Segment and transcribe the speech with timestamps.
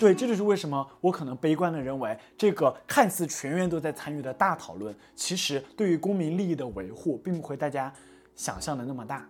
[0.00, 7.92] 对，这就是为什么我可能悲观的认为，这个看似全员都在参与的大讨论，其实对于公民利益的维护，并不会大家
[8.34, 9.28] 想象的那么大，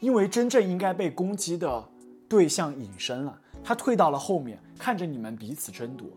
[0.00, 1.86] 因为真正应该被攻击的
[2.26, 6.08] 对象隐身了，他退到了后面，看着你们彼此争夺。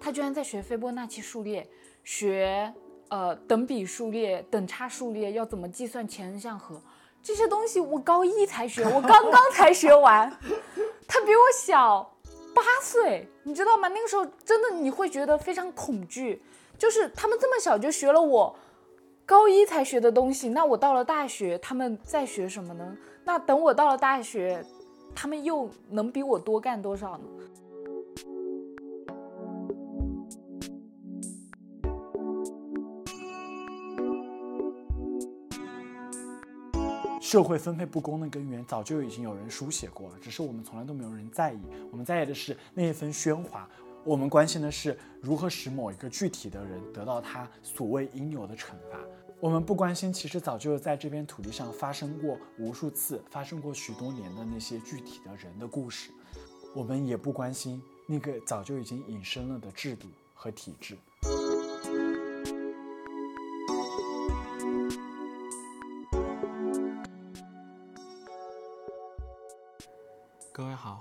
[0.00, 1.68] 他居然在学斐波那契数列，
[2.04, 2.72] 学
[3.10, 6.80] 呃等比数列、等差数列要怎么计算前项和
[7.22, 10.34] 这些东西，我高一才学，我刚刚才学完。
[11.06, 12.16] 他比我小
[12.54, 13.88] 八岁，你知道吗？
[13.88, 16.42] 那个时候真的你会觉得非常恐惧，
[16.78, 18.56] 就是他们这么小就学了我
[19.26, 22.96] 高一才学的东西，那我到了大学他们在学什么呢？
[23.24, 24.64] 那等我到了大学，
[25.14, 27.24] 他们又能比我多干多少呢？
[37.30, 41.60] 社会分配不公的根源早就已经有人书写过了，只是我们从来都没有人在意。
[41.92, 43.70] 我们在意的是那一份喧哗，
[44.02, 48.98] 我们关心的是如何使某一个具体的人得到他所谓应有的惩罚。
[49.38, 56.10] 我们不关心，其实早就在这片土地上发生过无数次、发生过许多年的那些具体的人的故事。
[56.74, 60.98] 我们也不关心那个早就已经隐身了的制度和体制。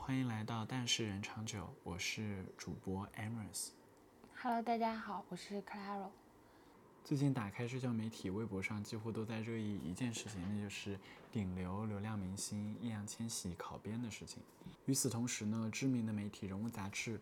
[0.10, 3.68] 欢迎来到但是人长久，我是主播 Amos。
[4.42, 6.10] Hello，大家好，我是 Claro。
[7.04, 11.00] 最近打开社交媒体，微博上几乎都在热议一件事情，那就是
[11.32, 14.42] 顶流流量明星易烊千玺考编的事情。
[14.88, 17.22] 与此同时呢，知名的媒体《人物》杂志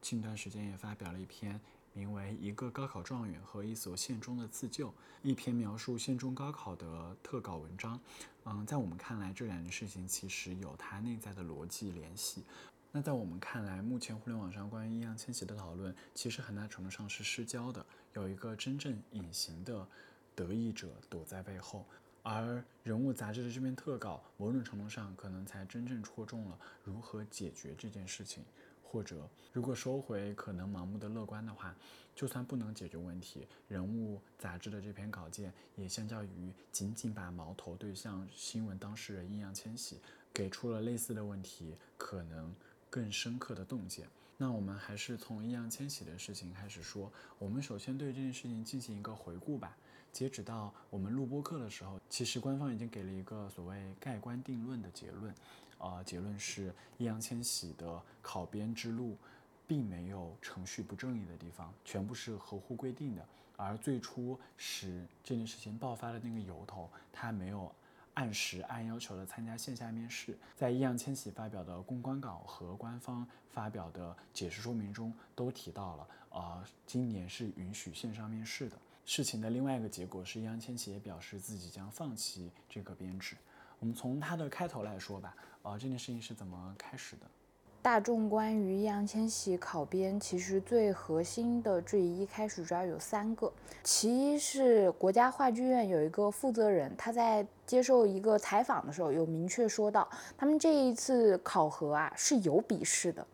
[0.00, 1.60] 近段时间也发表了一篇
[1.94, 4.88] 名为《一个高考状元和一所县中的自救》
[5.22, 7.98] 一篇描述县中高考的特稿文章。
[8.44, 12.44] 嗯，在我们看来，这两件事情其实有它内在的逻辑联系。
[12.90, 19.86] 那在我们看来，目前互联网上关于易烊千玺的讨论，其实很大程度上是失焦的，有一个真正隐形的
[20.34, 21.86] 得益者躲在背后。
[22.22, 28.42] 而人物杂志的这篇特稿，某种程度上可能才真正戳中了如何解决这件事情。
[28.94, 31.74] 或者，如果收回可能盲目的乐观的话，
[32.14, 39.98] 就算不能解决问题，人物杂志的这篇稿件也相较于仅仅把矛头对向新闻当事人易烊千玺，
[40.32, 42.54] 给出了类似的问题可能
[42.88, 44.06] 更深刻的洞见。
[44.36, 47.12] 那我们还是从易烊千玺的事情开始说。
[47.40, 49.76] 我们首先对这件事情进行一个回顾吧。
[50.12, 55.34] 截止到我们录播课的时候，其实官方已经给了一个所谓盖棺定论的结论。
[55.78, 59.16] 呃，结论是易烊千玺的考编之路，
[59.66, 63.26] 并没有程序不正义的地方，全部是合乎规定的。
[63.56, 67.72] 而最初使这件事情爆发的那个由头，他没有
[68.14, 70.36] 按时按要求的参加线下面试。
[70.56, 78.76] 在易烊千玺发表的公关稿和官方发表的解释说明中，都提到了，呃，今年是允许线上面试的。
[79.06, 83.36] 事情的另外一个结果是，易烊千玺也表示自己将放弃这个编制。
[83.78, 87.22] 我们从他的开头来说吧，呃，这件事情是怎么开始的？
[87.80, 93.50] 大众关于易烊千玺考编，其实最核心的质疑一开始主要有三个，
[93.82, 103.26] 其一是国家话剧院有一个负责人，他在接受一个采访的时候有明确说到，他们这一次考核啊是有笔试的，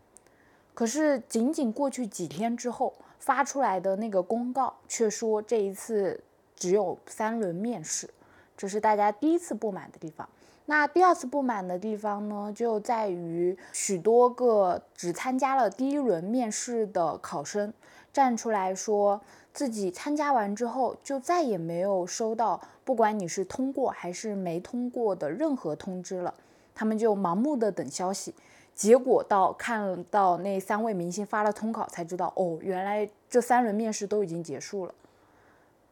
[0.73, 6.21] 可是仅仅过去几天之后发出来的那个公告却说这一次
[6.55, 8.09] 只有三轮面试，
[8.55, 10.27] 这是大家第一次不满的地方。
[10.67, 17.73] 那第二次不满的地方呢，就在于许多个只参加了第一轮面试的考生
[18.13, 19.19] 站出来说，
[19.51, 26.33] 自己参加完之后就再也没有收到不管你是通过还是没通过的任何通知了，
[26.73, 28.33] 他们就盲目的等消息，
[28.73, 34.93] 结果到看到那三位明星发了通稿才知道，哦，原来这三轮面试都已经结束了，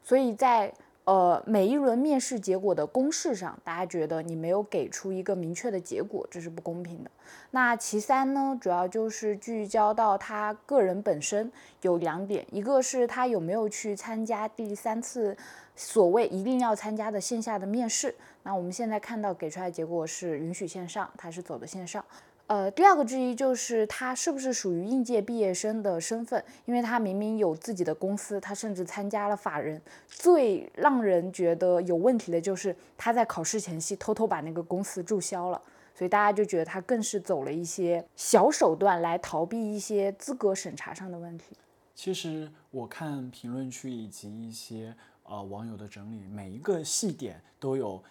[0.03, 0.71] 所以在。
[1.05, 7.09] 呃，每一轮面试结果的公示上，大家觉得你没有给出一个明确的结果，这是不公平的。
[7.49, 11.51] 那其三呢，主要就是聚焦到他个人本身
[11.81, 15.35] 有两点，一个是他有没有去参加第三次
[15.75, 18.13] 所谓一定要参加的线下的面试。
[18.43, 22.05] 那我们现在看到给出来结果是允许线上，他是走的线上。
[22.49, 29.79] 呃，第二个质疑就是他是不是属于应届毕业生的身份，因为他明明有自己的公司，他甚至参加了法人。
[30.07, 35.61] 最让人觉得有问题的就是他在考试前夕偷偷把那个公司注销了，
[35.93, 41.55] 所以大家就觉得他更是走了一些小手段来逃避一些资格审查上的问题。
[41.93, 48.03] 其实我看评论区以及一些呃网友的整理，每一个细点都有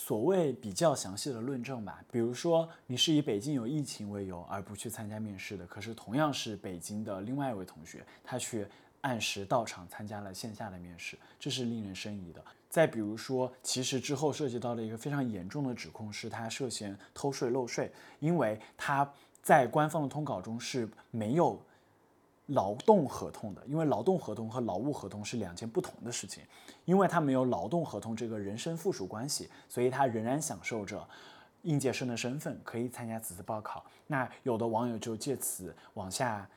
[0.00, 2.02] 所谓比较详细的论证吧。
[2.10, 8.66] 比如说，你是以北京有疫情为由而不去参加面试的，可是同样是北京的另外一位同学，他却
[9.02, 12.42] 按时到场参加了线下的面试，这是令人生疑的。
[12.70, 19.06] 再比如说，其实之后涉及到的一个非常严重的指控是他涉嫌偷税漏税，因为他
[19.42, 21.60] 在官方的通稿中是没有
[22.46, 26.42] 劳动合同的，因为劳动合同和劳务合同是两件不同的事情，
[26.90, 31.06] 因为他没有劳动合同这个人身附属关系，所以他仍然享受着
[31.62, 33.84] 应届生的身份，可以参加此次报考。
[34.08, 36.48] 那有的网友就借此往下。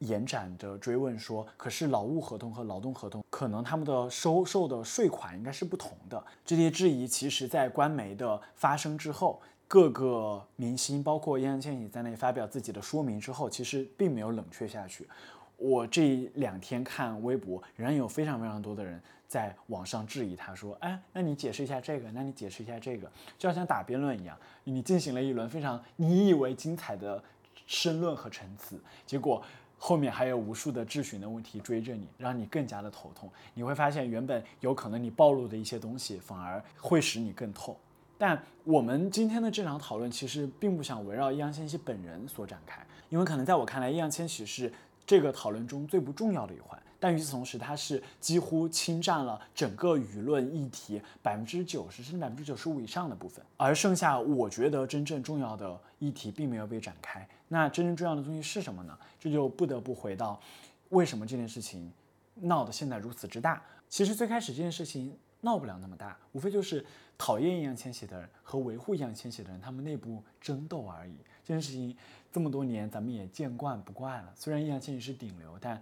[0.00, 15.08] 延展的追问说：“可是劳务合同和劳动合同，可能他们的收受的税款应该是不同的。”这些质疑，其实在官媒的发生之后，各个明星，包括易烊千玺在内发表自己的说明之后，其实并没有冷却下去。
[15.56, 27.22] 我这两天看微博，仍然有非常非常多的人在网上质疑他，说：“哎，那你解释一下这个，那你解释一下这个，就好像打辩论一样，你进行了一轮非常你以为精彩的
[27.66, 29.42] 申论和陈词，结果。”
[29.78, 33.30] 后面还有无数的质询的问题追着你，让你更加的头痛。
[33.52, 37.76] 你会发现，原本有可能你暴露的一些东西，反而会使你更痛。
[38.16, 44.72] 但我们今天的这场讨论，其实并不想围绕易烊千玺本人所展开，因为可能在我看来，易烊千玺是
[45.06, 46.80] 这个讨论中最不重要的一环。
[46.98, 57.28] 但与此同时，它是几乎侵占了整个舆论议题百分之九十甚至百分之九十五以上的部分，而剩下我觉得真正重要的议题并没有被展开。
[57.48, 58.98] 那真正重要的东西是什么呢？
[59.20, 60.40] 这就不得不回到
[60.88, 61.92] 为什么这件事情
[62.36, 63.62] 闹得现在如此之大。
[63.90, 66.84] 其实最开始这件事情闹不了那么大，无非就是
[67.18, 71.14] 讨厌易烊千玺的人和维护易烊千玺的人他们内部争斗而已。
[71.46, 71.96] 这件事情
[72.32, 74.32] 这么多年咱们也见惯不怪了。
[74.34, 75.80] 虽然易烊千玺是顶流，但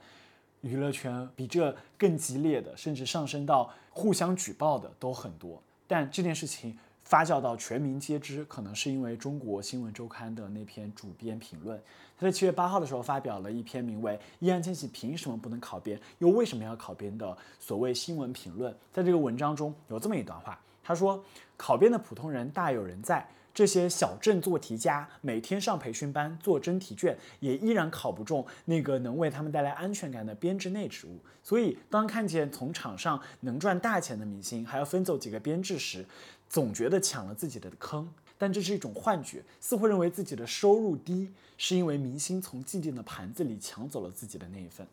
[0.60, 5.62] 娱乐圈比这更激烈的，甚至上升到互相举报的都很多。
[5.86, 11.80] 但这件事情发酵到全民皆知，可能是因为中国新闻周刊的那篇主编评论。
[12.18, 18.74] 他在七月八号的时候发表了一篇名为《易烊千玺凭什么不能考编，又为什么要考编》的所谓新闻评论。
[18.92, 21.24] 在这个文章中有这么一段话，他说
[21.56, 31.20] ：“考编的普通人大有人在。”这些小镇做题家每天上培训班做真题卷，也依然考不中那个能为他们带来安全感的编制内职务。
[31.42, 36.04] 所以，当看见从场上能赚大钱的明星还要分走几个编制时，
[36.48, 38.12] 总觉得抢了自己的坑。
[38.36, 44.84] 但这是一种幻觉，似乎认为自己的收入低，是因为明星从既定的盘子里抢走了自己的那一份。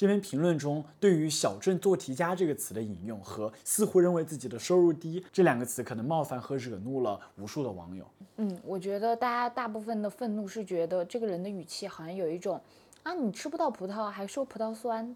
[0.00, 8.02] 这篇评论中对于“小镇做题家”这个词的引用和似乎认为自己的收入低这两个词，可能冒犯和惹怒了无数的网友。
[8.38, 12.58] 嗯，我觉得大家大部分的愤怒是觉得这个人的语气好像有一种
[13.02, 15.14] 啊，你吃不到葡萄还说葡萄酸，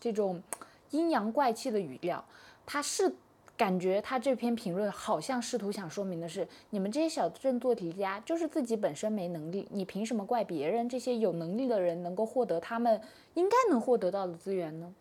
[0.00, 0.42] 这种
[0.90, 2.24] 阴阳怪气的语调。
[2.66, 3.14] 他是。
[3.56, 13.00] 感觉他这篇评论好像试图想说明的是，你们这些小镇做题家就是自己本身没能力，你凭什么怪别人这些有能力的人能够获得他们
[13.34, 14.92] 应该能获得到的资源呢？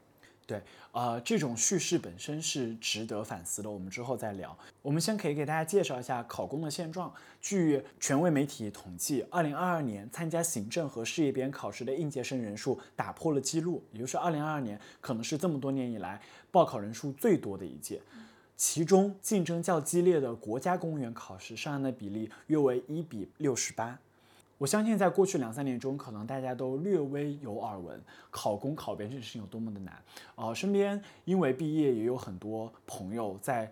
[0.46, 0.62] 对，
[0.92, 4.56] 呃，这种叙事本身是值得反思的，我们之后再聊。
[4.82, 7.12] 我们先可以给大家介绍一下考公的现状。
[7.39, 18.01] 据权威媒体统计，二零二二年参加行政和事业编考试的应届生人数打破了记录，也就是二零二二年可能是这么多年以来报考人数最多的一届。
[18.65, 24.00] 其中竞争较激烈的国家公务员考试上岸的比例约为一比六十八。
[24.58, 28.01] 我相信在过去两三年中，可能大家都略微有耳闻，
[28.32, 30.01] 考公考编这件事情有多么的难。
[30.36, 33.70] 呃，身边因为毕业也有很多朋友在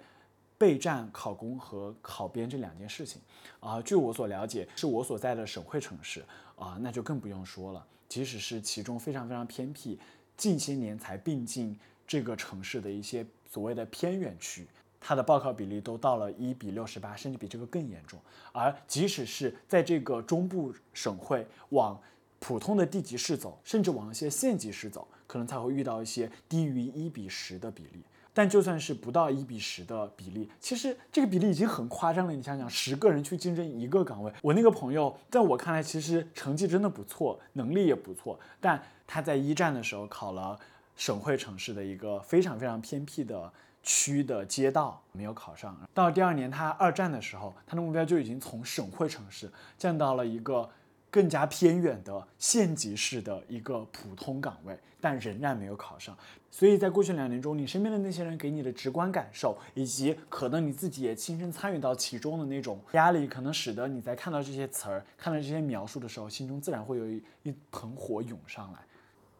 [0.58, 3.22] 备战考公和考编这两件事情。
[3.62, 6.22] 啊，据我所了解，是我所在的省会城市
[6.58, 7.88] 啊，那就更不用说了。
[8.10, 9.98] 即使是其中非常非常偏僻，
[10.36, 13.26] 近些年才并进这个城市的一些。
[13.54, 14.66] 所谓的偏远区，
[15.02, 18.20] 它的报考比例都到了一比六十八，甚至比这个更严重。
[18.52, 22.00] 而即使是在这个中部省会往
[22.40, 28.04] 普通的地级市走，甚至往一些县级市走，可能才会遇到一些低于一比十的比例。
[28.34, 32.34] 但就算是不到一比十的比例，其实这个比例已经很夸张了。
[32.34, 40.60] 你想想，十个人去竞争一个岗位，我那个朋友在我看来，其实成绩真的不错，能力也不错，但他在一战的时候考了。
[40.98, 43.52] 省会城市的一个非常非常偏僻的
[43.84, 50.70] 区的街道没有考上，到第二年他二战的时候，他的目标就已经从省会城市降到了一个
[51.10, 56.16] 更加偏远的县级市的一个普通岗位，但仍然没有考上。
[56.54, 68.80] 所以在过去两年中，你身边的那些人给你的直观感受，以及可能你自己也亲身参与到其中的那种压力，可能使得你在看到这些词儿、看到这些描述的时候，心中自然会有一一盆火涌上来。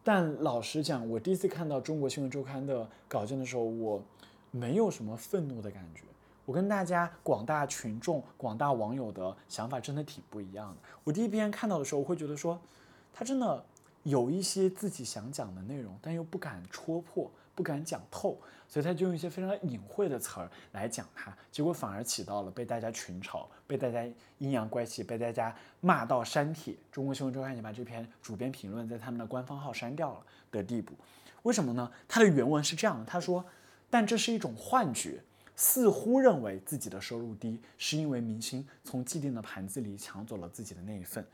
[0.02, 4.02] 但老实讲，我第一次看到《中国新闻周刊》的稿件的时候，我
[4.52, 6.04] 没有什么愤怒的感觉。
[6.44, 10.76] 我跟大家广大群众、广大网友的想法真的挺不一样的。
[11.02, 12.60] 我第一遍看到的时候，我会觉得说，
[13.12, 13.64] 他真的
[14.04, 24.04] 有一些自己想讲的内容，但又不敢戳破，不敢讲透，所以他就用一些非常隐晦的词儿来讲它，结果反而起到了被大家群嘲、被大家
[24.38, 26.74] 阴阳怪气、被大家骂到删帖。
[26.90, 30.92] 中国新闻周刊已经把这篇主编评论在他们的官方号删掉了的地步。
[31.44, 31.90] 为什么呢？
[32.08, 33.44] 他的原文是这样的，他说
[33.92, 35.22] ：“但这是一种幻觉。”
[35.54, 41.24] 似乎认为自己的收入低，是因为明星从既定的盘子里抢走了自己的那一份。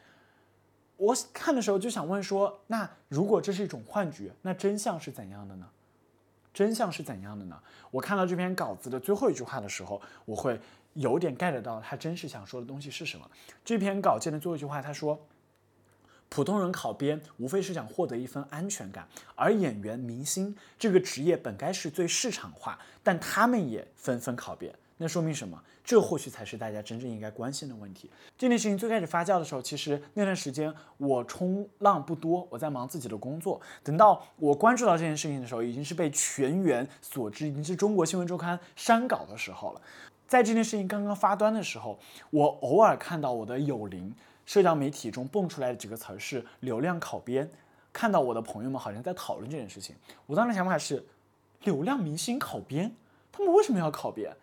[0.97, 5.71] 我看的时候就想问说，那如果这是一种幻觉，那真相是怎样的呢？
[6.53, 7.59] 真相是怎样的呢？
[7.93, 10.61] 我看到这篇稿子的最后一句话的时候，我会
[10.95, 13.31] 有点 get 到他真实想说的东西是什么。
[13.65, 15.19] 这篇稿件的最后一句话，他说。
[16.29, 25.63] 普通人考编无非是想获得一份安全感，而演员、明星这个职业本该是最市场化，但他们也纷纷考编，那说明什么？
[25.83, 28.11] 这或许才是大家真正应该关心的问题。
[28.37, 33.59] 这件事情最开始发酵的时候，其实那段时间我冲浪不多，我在忙自己的工作。
[33.83, 39.81] 等到我关注到这件事情的时候，已经是被全员所知，已经是中国新闻周刊删稿的时候了。
[40.27, 44.15] 在这件事情刚刚发端的时候，我偶尔看到我的友邻。
[44.49, 47.51] 社交媒体中蹦出来的几个词儿是“流量考编”，
[47.93, 51.05] 看到我的朋友们好像在讨论这件事情，我当时想法是：
[51.65, 52.91] 流量明星考编，
[53.31, 54.35] 他们为什么要考编？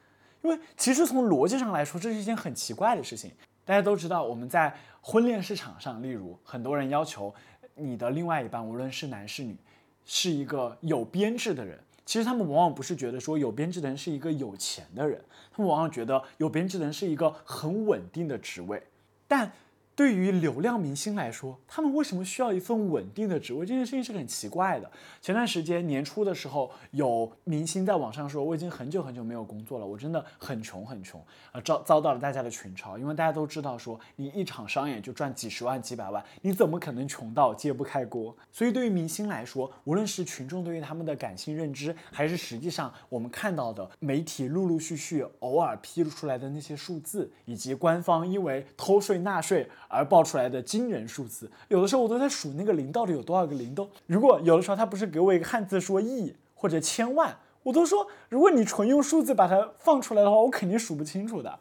[0.44, 3.32] 因为其实从逻辑上来说，这是一件很奇怪的事情。
[3.66, 7.34] 大家都知道，我们在婚恋市场上，例如很多人要求
[7.74, 9.58] 你的另外一半，无论是男是女，
[10.06, 11.80] 是一个有编制的人。
[12.06, 15.20] 其实他们往往不是觉得说有编制的人是一个有钱的人，
[15.52, 18.84] 他们往往觉得有编制的人是一个很稳定的职位，
[19.28, 19.52] 但。
[19.96, 23.66] 对于流量明星来说，他们为什么需要一份稳定的职位？
[23.66, 24.92] 这件事情是很奇怪的。
[25.22, 31.24] 前段时间年初的时候，有明星在网上说：“我已经很久很久没有工作了，我真的很穷很穷。”
[31.54, 38.36] 啊，遭遭到了大家的群嘲，因为大家都知道说，你一场商演就赚几十万几百万，你怎么可能穷到揭不开锅？
[38.52, 49.70] 所以对于明星来说，无论是群众对于他们的感性认知，还是实际上我们看到的媒体陆陆续续偶尔披露出来的那些数字，以及官方因为偷税纳税。
[49.96, 53.90] 而爆出来的惊人数字，有的时候我都在数那个零到底有多少个零都。
[54.08, 61.58] 如果有的时候他不是给我一个汉字说亿或者千万，我都说，如果你纯用数字把它放出来的话，我肯定数不清楚的。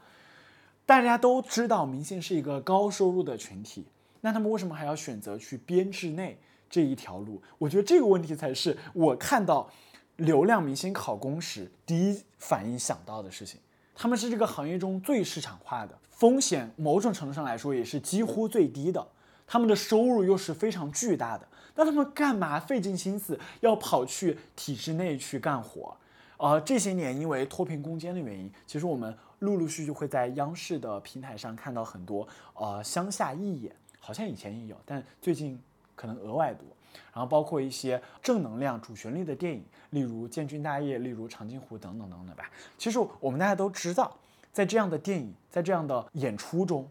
[0.85, 3.87] 大家都知道明星是一个高收入的群体，
[4.21, 6.38] 那他们为什么还要选择去编制内
[6.69, 7.41] 这一条路？
[7.57, 9.71] 我觉得这个问题才是我看到
[10.17, 13.59] 流量明星考公时第一反应想到的事情。
[13.95, 15.99] 他们是这个行业中最市场化的。
[16.11, 19.05] 风险某种程度上来说也是几乎最低的，
[19.47, 25.97] 他们的收入又是非常巨大的，那他们干嘛费尽心思要跑去体制内去干活？
[26.37, 35.61] 呃，这些年因为脱贫攻坚的原因，其实我们陆陆续续会在央视的平台上看到很多呃乡下义演，好像以前也有，但最近
[35.97, 36.65] 可能额外多。
[37.13, 42.51] 然后包括一些正能量主旋律的电影，例如《建军大业》，例如《长津湖》等等等等吧。
[42.77, 44.17] 其实我们大家都知道。
[44.53, 46.89] 在这样的电影，在这样的演出中，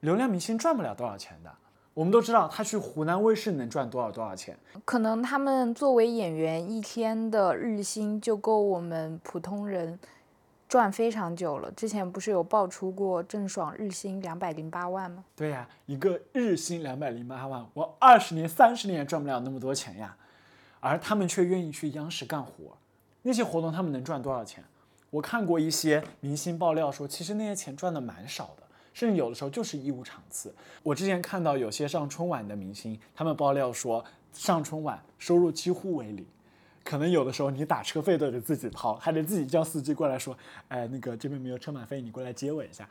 [0.00, 1.52] 流量明星赚不了多少钱的。
[1.94, 4.58] 我们都知道，他去湖南卫视能赚多少多少钱？
[4.84, 9.96] 可能他们作为演员，一天的日薪就够我们普通人
[10.68, 11.70] 赚非常久了。
[11.72, 15.24] 之前不是有爆出过郑爽日薪两百零八万吗？
[15.34, 20.16] 对呀，一个日薪两百零八万，我二十年、三十年也赚不了那么多钱呀。
[20.80, 22.76] 而他们却愿意去央视干活，
[23.22, 24.62] 那些活动他们能赚多少钱？
[25.10, 30.54] 我看过一些明星爆料说，其实那些钱赚的蛮少的，甚至有的时候就是义务场次。
[30.82, 36.26] 我之前看到有些上春晚的明星，他们爆料说上春晚收入几乎为零，
[36.86, 40.38] 可能有的时候你打车费都得自己掏，还得自己叫司机过来说，
[40.68, 42.88] 哎，那个这边没有车马费，你过来接我一下。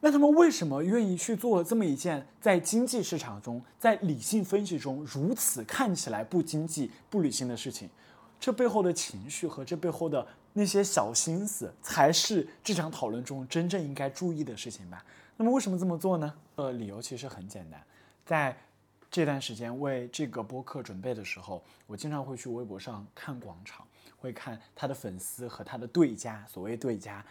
[0.00, 7.90] 那他们为什么愿意去做这么一件在经济市场中，在理性分析中如此看起来不经济、不理性的事情？
[8.38, 10.26] 这背后的情绪和这背后的。
[10.58, 15.04] 那些小心思才是这场讨论中真正应该注意的事情吧。
[15.36, 16.32] 那么为什么这么做呢？
[16.54, 17.78] 呃，理由其实很简单，
[18.24, 18.56] 在
[19.10, 23.86] 这段时间为这个播客准备的时候，我经常会去微博上看广场，
[24.18, 27.24] 会看他的粉丝和他的对家，所谓对家。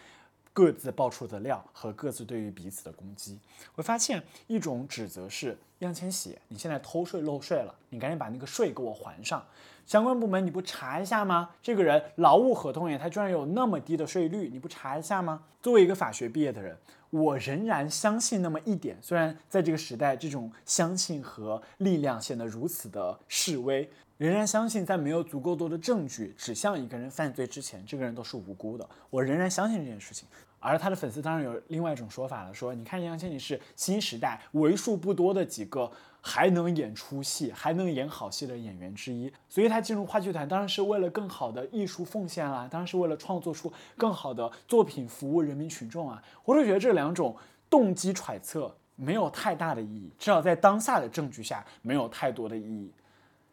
[0.52, 3.38] 各自爆出的料和各自对于彼此的攻击，
[3.74, 9.44] 会发现一种指责是易烊千玺，你现在偷税漏税了，你赶紧把那个税给我还上。
[9.84, 11.50] 相关部门你不查一下吗？
[11.62, 15.42] 这个人劳务合同也他居然有那么低的税率，你不查一下吗？
[15.60, 16.74] 作为一个法学毕业的人，
[17.16, 18.96] 我仍然相信那么一点。
[19.00, 28.88] 虽然在这个时代，这种相信和力量显得如此的示威，仍然相信在没有足够多的证据指向一个人犯罪之前，这个人都是无辜的。
[29.10, 30.28] 我仍然相信这件事情。
[30.58, 35.88] 而他的粉丝当然有另外一种说法了，说你看易烊千玺是新时代为数不多的几个
[36.28, 46.20] 还能演出戏、还能演好戏的演员之一，所以他进入话剧团当然是为了更好的艺术奉献啦，当然是为了创作出更好的作品服务人民群众啊。
[46.44, 47.36] 我就觉得这两种
[47.70, 52.92] 动机揣测没有太大的意义，至少在当下的证据下没有太多的意义。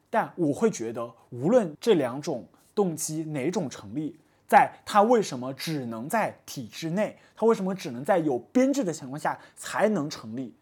[0.10, 4.18] 但我会觉得，无论这两种动机哪种成立。
[4.48, 7.20] 在他为什么只能在体制内？
[7.36, 10.56] 他为什么只能在有编制的情况下才能成立？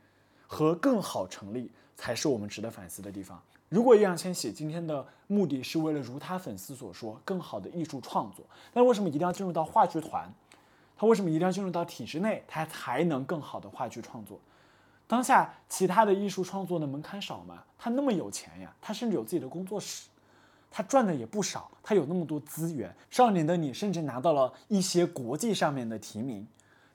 [0.46, 3.40] 和更好成立才是我们值得反思的地方。
[3.70, 8.44] 如果易烊千玺今天的目的是为了如他粉丝所说更好的艺术创作，
[8.74, 10.28] 那为什么一定要进入到话剧团？
[10.98, 14.40] 他为什么一定要进入到体制内，他才能更好的话剧创作？
[15.06, 17.64] 当下其他的艺术创作的门槛少吗？
[17.78, 20.10] 他那么有钱呀，他甚至有自己的工作室。
[20.72, 22.96] 他赚的也不少，他有那么多资源。
[23.12, 26.48] 少年的你甚至拿到了一些国际上面的提名，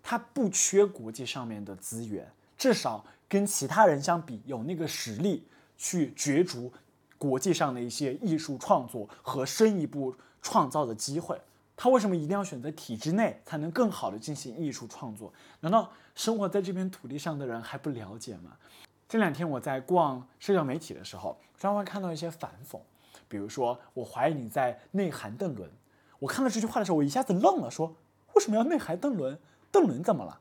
[0.02, 6.72] 他不缺国际上面的资源，至少跟其他人相比，有那个实力去角逐
[7.18, 11.40] 国际上的一些艺术创作和深一步创造的机会。
[11.76, 15.32] 他为什么一定要选择体制内才能更好的进行艺术创作？
[15.60, 18.52] 难道生活在这片土地上的人还不了解吗？
[19.08, 22.80] 这两天我在逛社交媒体的时候，常常会看到一些反讽。
[23.28, 25.70] 比如说，我怀疑你在内涵邓伦。
[26.18, 27.94] 我看到这句话的时候，我一下子愣了，说
[28.34, 29.38] 为什么要内涵邓伦？
[29.70, 30.40] 邓伦怎么了？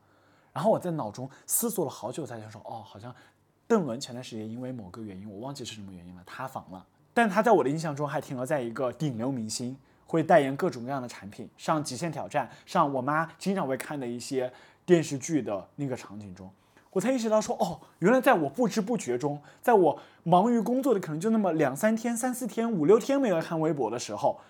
[0.56, 3.14] 然后我在脑中思索了好久，才想说，哦，好像
[3.66, 6.82] 邓伦前段时间因为某个原因，我忘记是什么原因了，塌房了。
[7.12, 14.50] 但他在我的印象中还停留在一个顶流明星，会代言各种各样的产品，上《极限挑战》，上我妈经常会看的一些
[14.86, 16.50] 电视剧的那个场景中。
[16.90, 24.40] 我才意识到说，哦，原来在我不知不觉中，在我忙于工作的可能就那么两三天、三四天、五六天没有看微博的时候，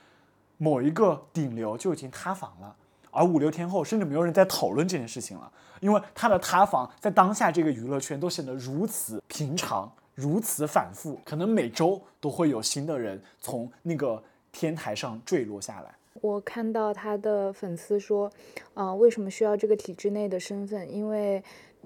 [0.58, 2.76] 某一个顶流就已经塌房了，
[3.10, 15.94] 而五六天后，甚至没有人在讨论这件事情了，因为他的塌房在当下这个娱乐圈都显得如此平常、如此反复，可能每周都会有新的人从那个天台上坠落下来。
[16.20, 18.30] 我看到他的粉丝说，
[18.74, 20.92] 啊，为什么需要这个体制内的身份？
[20.92, 21.42] 因为。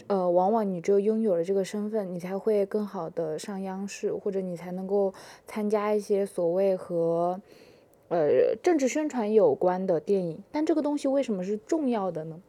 [0.06, 5.12] 呃，往往你只有拥有了这个身份，你才会更好的上央视，或者你才能够
[5.46, 7.38] 参加一些所谓和
[8.08, 10.42] 呃政治宣传有关的电影。
[10.50, 12.40] 但这个东西为什么是重要的呢？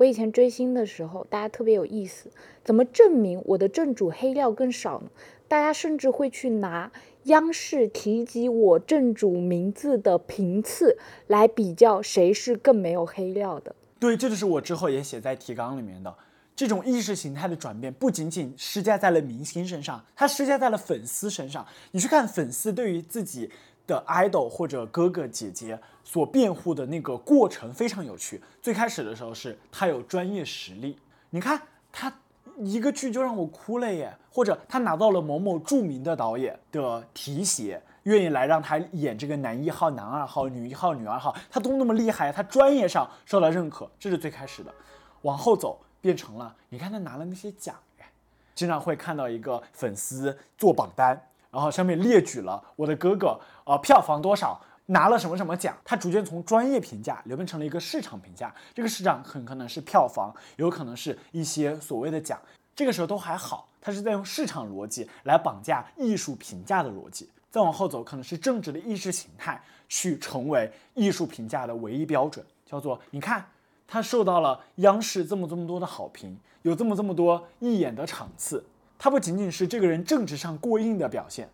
[0.00, 2.30] 我以前追星的时候，大家特别有意思，
[2.64, 5.10] 怎么证明我的正主黑料更少呢？
[5.46, 6.90] 大家甚至会去拿
[7.24, 13.76] 央视提及我正主名字的频次来比较谁是更没有黑料的。
[13.98, 16.14] 对，这就是我之后也写在提纲里面的。
[16.56, 21.66] 这种意识形态的转变不仅仅施加在了明星身上，它施加在了粉丝身上。
[21.90, 23.50] 你去看粉丝对于自己
[23.86, 25.78] 的 idol 或者哥哥姐姐
[26.10, 28.42] 所辩护的那个过程非常有趣。
[28.60, 30.98] 最开始的时候是他有专业实力，
[31.30, 32.12] 你看他
[32.56, 44.74] 一个剧就让我哭了耶，或者他拿到了某某著名的导演的提携，愿意来让他演这个男一号、男二号、女一号、女二号，他都那么厉害，他专业上受到认可，这是最开始的。
[45.22, 45.78] 往后走。
[46.02, 48.10] 变成了，你看他拿了那些奖，哎，
[48.54, 51.08] 经常会看到一个粉丝做榜单，
[51.50, 54.58] 然后上面列举了我的哥哥，呃，票房多少，
[54.90, 62.40] 拿了什么什么奖，他逐渐从专业评价流变成了一个市场评价，这个市场很可能是票房，有可能是一些所谓的奖，
[62.74, 73.44] 这个时候都还好，他是在用市场逻辑来绑架艺术评价的逻辑，再往后走，可能是政治的意识形态去成为艺术评价的唯一标准，叫做你看。
[73.92, 78.64] 他受到了央视这么这么多的好评，有这么这么多义演的场次。
[78.96, 81.50] 他不仅仅是这个人政治上过硬的表现，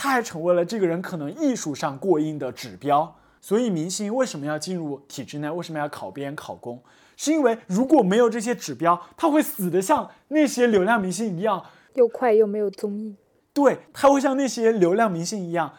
[0.00, 3.16] 他还成为了这个人可能艺术上过硬的指标。
[3.40, 5.50] 所以，明星为什么要进入体制内？
[5.50, 6.80] 为什么要考编考公？
[7.16, 13.16] 是因为如果没有这些指标，他会死得像那些流量明星一样，又快又没有综艺。
[13.52, 15.74] 对，他会像那些流量明星一样，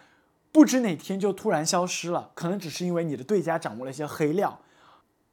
[0.52, 2.30] 不知哪天就突然消失了。
[2.34, 4.60] 可能只是因为你的对家掌握了一些黑料。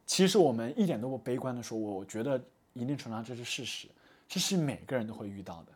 [0.04, 2.40] 其实我们一点都不悲观的说，我我觉得
[2.74, 3.88] 一定程度上这是事实，
[4.28, 5.72] 这是每个人都会遇到的，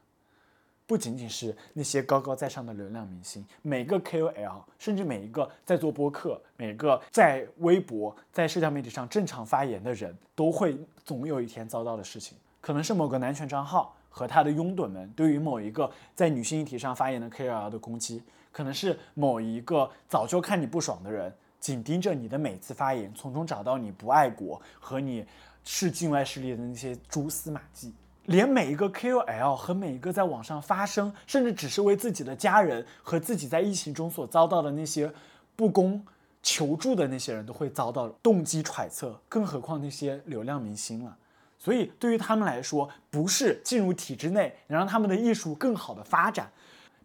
[0.91, 21.33] 不仅仅是那些高高在上的流量明星，每个 KOL，甚至每一个在做播客、每个在微博、在社交媒体上正常发言的人，都会总有一天遭到的事情，可能是某个男权账号和他的拥趸们对于某一个在女性议题上发言的 KOL 的攻击，可能是某一个早就看你不爽的人。
[21.61, 25.25] 紧盯着你的每次发言，从中找到你不爱国和你
[25.63, 27.95] 是境外势力的那些蛛丝马迹，
[28.27, 35.13] 连每一个 KOL 和每一个在网上发声，甚至只是为自己的家人和自己在疫情中所遭到的那些
[35.57, 36.05] 不公
[36.43, 41.17] 求助的那些人都会遭到动机揣测，更何况那些流量明星了。
[41.59, 46.51] 所以对于他们来说，不是进入体制内能让他们的艺术更好的发展。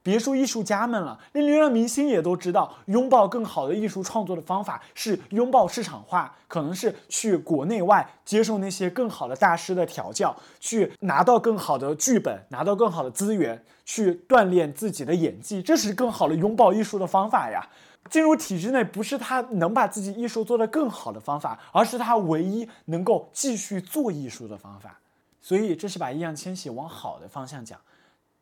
[0.06, 17.68] 别说艺术家们了，连流量明星也都知道，拥抱更好的艺术创作的方法是拥抱市场化，可能是去国内外接受那些更好的大师的调教，去拿到更好的剧本，拿到更好的资源，去锻炼自己的演技，这是更好的拥抱艺术的方法呀。
[18.12, 25.00] 进入体制内不是他能把自己艺术做得更好的方法，而是他唯一能够继续做艺术的方法。
[25.42, 27.80] 所以这是把易烊千玺往好的方向讲。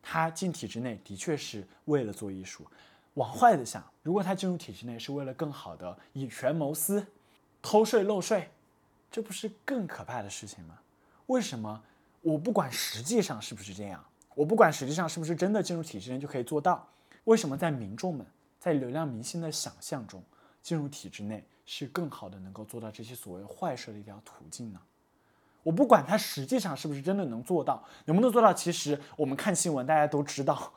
[0.04, 2.68] 他进体制内的确是为了做艺术，
[3.16, 7.08] 往坏的想，如果他进入体制内是为了更好的以权谋私、
[7.62, 8.50] 偷税漏税，
[9.10, 10.78] 这不是更可怕的事情吗？
[11.28, 11.82] 为什么
[12.22, 16.88] 我不管实际上是不是这样，我不管实际上是不是真的进入体制内就可以做到？
[17.24, 18.28] 为什么在民众们、
[18.60, 20.22] 在流量明星的想象中，
[20.62, 24.82] 进入体制内是更好的能够做到这些所谓坏事的一条途径呢？
[25.64, 28.54] 我不管他实际上是不是真的能做到，能不能做到？
[28.54, 30.74] 其实我们看新闻，大家都知道，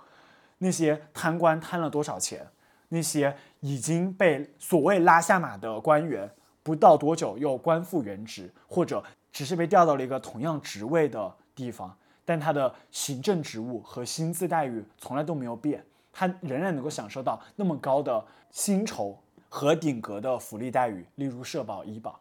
[0.59, 2.46] 那些贪官贪了多少钱，
[2.90, 6.31] 那些已经被所谓拉下马的官员，
[6.62, 19.18] 不到多久又官复原职，或者只是被调到了一个同样职位的地方，但他的行政职务和薪资待遇从来都没有变，他仍然能够享受到那么高的薪酬
[19.49, 22.20] 和顶格的福利待遇，例如社保、医保。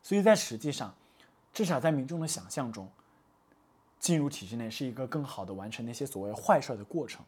[0.00, 0.94] 所以在实际上。
[1.58, 2.86] 至少在民众的想象中，
[3.98, 7.20] 进入体制内是一个更好的完成那些所谓坏事的过程。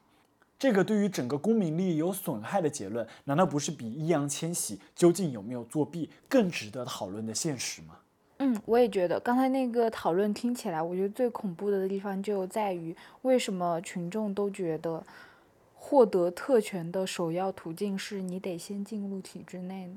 [0.57, 7.97] 这个对于整个公民利益有损害的结论，难道不是比易烊千玺究竟有没有作弊更值得讨论的现实吗？
[8.38, 9.19] 嗯，我也觉得。
[9.19, 15.05] 刚才那个讨论听起来，我觉得最恐怖的地方就在于，为什么群众都觉得
[15.75, 19.90] 获得特权的首要途径是你得先进入体制内？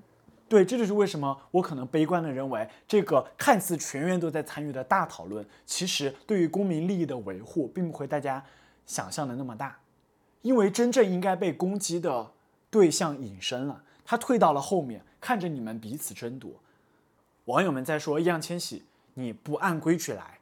[0.54, 8.46] 对，这就是为什么我可能悲观的认为，这个看似全员都在参与的大讨论，其实对于公民利益的维护，并不会大家
[8.86, 9.80] 想象的那么大，
[10.44, 12.34] 因为真正应该被攻击的
[12.70, 16.52] 对象隐身了，他退到了后面，看着你们彼此争夺。
[17.46, 18.84] 网友们在说易烊千玺，
[19.16, 20.38] 你不按规矩来。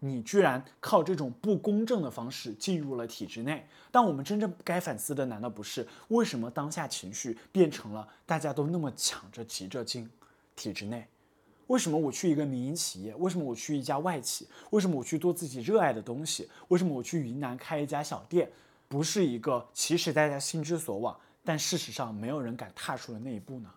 [0.00, 10.08] 你居然靠这种不公正的方式进入了体制内，但我们真正该反思的，难道不是为什么当下情绪变成了大家都那么抢着急着进
[10.54, 11.06] 体制内？
[11.68, 13.14] 为什么我去一个民营企业？
[13.16, 14.46] 为什么我去一家外企？
[14.70, 16.48] 为什么我去做自己热爱的东西？
[16.68, 18.50] 为什么我去云南开一家小店？
[18.88, 23.70] 不是一个其实大家心之所往，但事实上没有人敢踏出的那一步呢？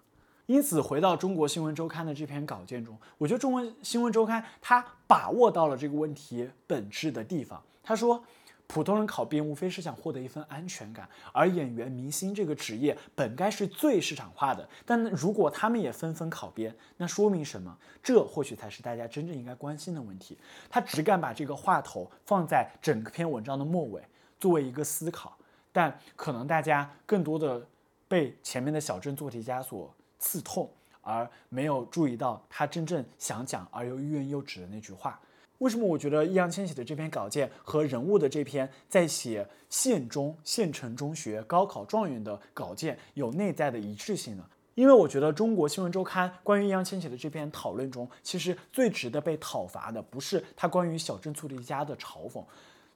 [0.49, 7.61] 因此，回到中国新闻周刊的这篇稿件中，我觉得中国新闻周刊他把握到了这个问题本质的地方。
[7.83, 8.23] 他说，
[8.65, 14.67] 普通人考编无非是想获得一份安全感，而演员、明星这个职业本该是最市场化的。
[14.87, 17.77] 但如果他们也纷纷考编，那说明什么？
[18.01, 20.35] 这或许才是大家真正应该关心的问题。
[20.67, 24.01] 他只敢把这个话头放在整篇文章的末尾，
[24.39, 25.37] 作为一个思考。
[25.71, 27.63] 但可能大家更多的
[28.07, 29.93] 被前面的小镇做题家所。
[30.19, 30.69] 刺痛，
[31.01, 35.19] 而没有注意到他真正想讲而又欲言又止的那句话。
[35.57, 44.45] 为什么我觉得易烊千玺的这篇稿件和人物的这篇在写县中县城中学高考状元的稿件有内在的一致性呢？
[44.75, 52.41] 因为我觉得中国新闻周刊关于易烊千玺的这篇讨论中，其实最值得被讨伐的不是他关于小镇做题家的嘲讽，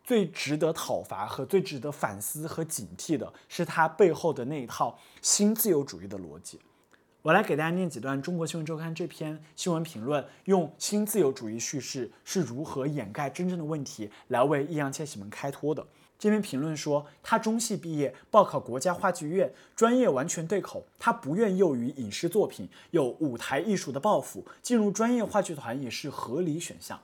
[0.01, 6.57] 最值得讨伐和最值得反思和警惕的是他背后的那一套新自由主义的逻辑。
[7.23, 15.87] 我来给大家念几段《中国新闻周刊》这篇新闻评论，用新自由主义叙事是如何掩盖真正的问题，来为易烊千玺们开脱的。
[16.19, 20.85] 这篇评论说，他中戏毕业，报考国家话剧院，专业完全对口。
[20.99, 26.99] 他不愿囿于影视作品，有舞台艺术的抱负，进入专业话剧团也是合理选项。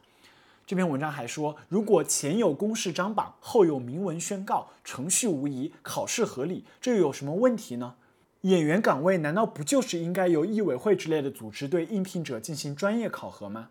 [0.67, 7.95] 这篇文章还说，如果前有公示张榜，后有明文宣告，程序无疑，考试合理，这又有什么问题呢？
[8.41, 13.69] 演员岗位难道不就是应该由艺委会之类的组织对应聘者进行专业考核吗？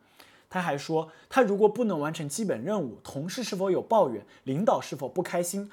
[0.50, 5.70] 他还说，他如果不能完成基本任务，同事是否有抱怨，领导是否不开心，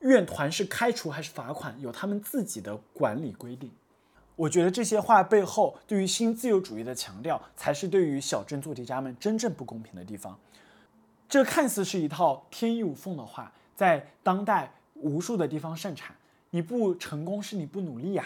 [0.00, 3.70] 院团是开除还是罚款，有他们自己的管理规定。
[4.36, 10.38] 我觉得这些话背后对于新自由主义的强调，才是对于小镇做题家们真正不公平的地方。
[11.28, 16.14] 这看似是一套天衣无缝的话，在当代无数的地方盛产。
[16.50, 18.24] 你不成功是你不努力呀，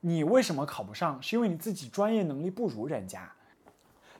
[0.00, 1.22] 你为什么考不上？
[1.22, 3.32] 是因为你自己专业能力不如人家。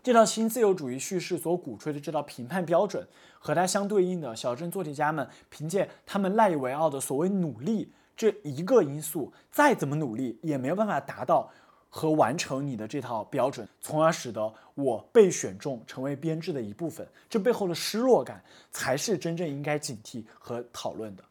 [0.02, 3.05] 这套新自由主义叙事所鼓吹的这套评判标准，
[3.40, 11.50] 和它相对应的小镇做题家们凭借他们赖以为傲的所谓努力这一个因素，再怎么努力也没有办法达到
[11.90, 17.05] 和完成你的这套标准，从而使得我被选中成为编制的一部分。
[17.29, 21.24] 这背后的失落感，才是真正应该警惕和讨论的。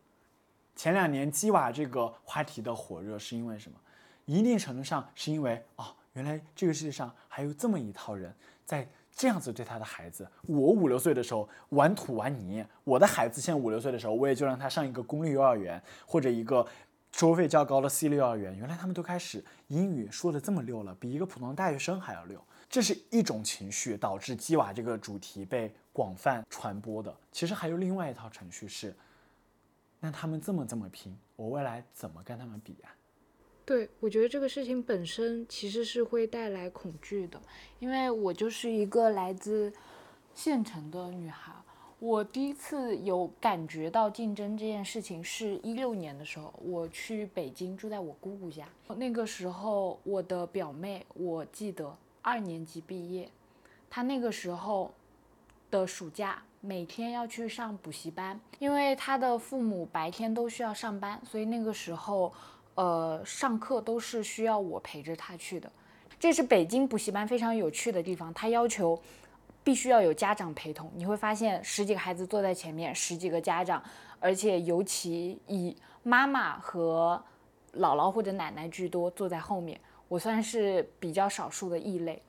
[0.75, 3.77] 前两年鸡娃这个话题的火热是因为什么？
[4.25, 8.33] 一定程度上是因为哦，原来这个世界上还有这么一套人
[8.65, 10.27] 在这样子对他的孩子。
[10.41, 16.65] 我五六岁的时候玩土玩泥，我的孩子现在五六岁的时候，我也就让他上一个公立幼儿园或者一个
[17.11, 18.57] 收费较高的私立幼儿园。
[18.57, 22.43] 原来他们都开始英语说的这么溜了，比一个普通大学生还要溜。
[22.67, 27.15] 这是一种情绪导致鸡娃这个主题被广泛传播的。
[27.31, 28.93] 其实还有另外一套程序是。
[30.05, 32.93] 那他们这么这么拼，我未来怎么跟他们比呀？
[33.65, 37.41] 对，我觉得这个事情本身其实是会带来恐惧的，
[37.79, 39.73] 因为我就是一个来自
[40.35, 41.51] 县城的女孩。
[41.97, 48.69] 我第一次有感觉到竞争这件事情，是一六年的时候，我去北京住在我姑姑家。
[48.97, 53.27] 那个时候，我的表妹，我记得二年级毕业，
[53.89, 54.93] 她那个时候
[55.71, 56.43] 的暑假。
[56.65, 62.33] 每天要去上补习班，因为他的父母白天都需要上班，所以那个时候，
[62.73, 65.71] 呃，上课都是需要我陪着他去的。
[66.19, 68.99] 这是北京补习班非常有趣的地方，他要求
[69.63, 70.91] 必须要有家长陪同。
[70.95, 73.83] 你会发现十几个孩子坐在前面，十几个家长，
[74.19, 77.23] 而且尤其以妈妈和
[77.75, 79.79] 姥姥或者奶奶居多，坐在后面。
[80.07, 82.21] 我算是比较少数的异类。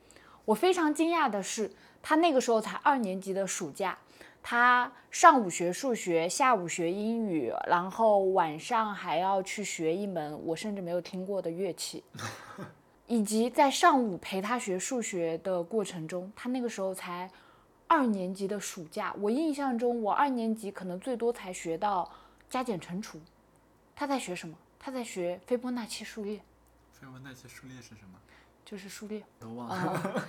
[0.45, 1.71] 我非常惊讶的是，
[2.03, 3.97] 他那个时候才二年级的暑假。
[4.49, 12.01] 他上午学数学，下午学英语，然后晚上还要去学一门我甚至没有听过的乐器，
[13.07, 17.29] 以及在上午陪他学数学的过程中，他那个时候才
[17.89, 19.13] 二年级的暑假。
[19.19, 22.09] 我印象中，我二年级可能最多才学到
[22.49, 23.19] 加减乘除。
[23.93, 24.55] 他在学什么？
[24.79, 26.39] 他在学斐波那契数列。
[26.93, 28.17] 斐波那契数列是什么？
[28.63, 29.21] 就是数列。
[29.41, 30.25] 都忘了。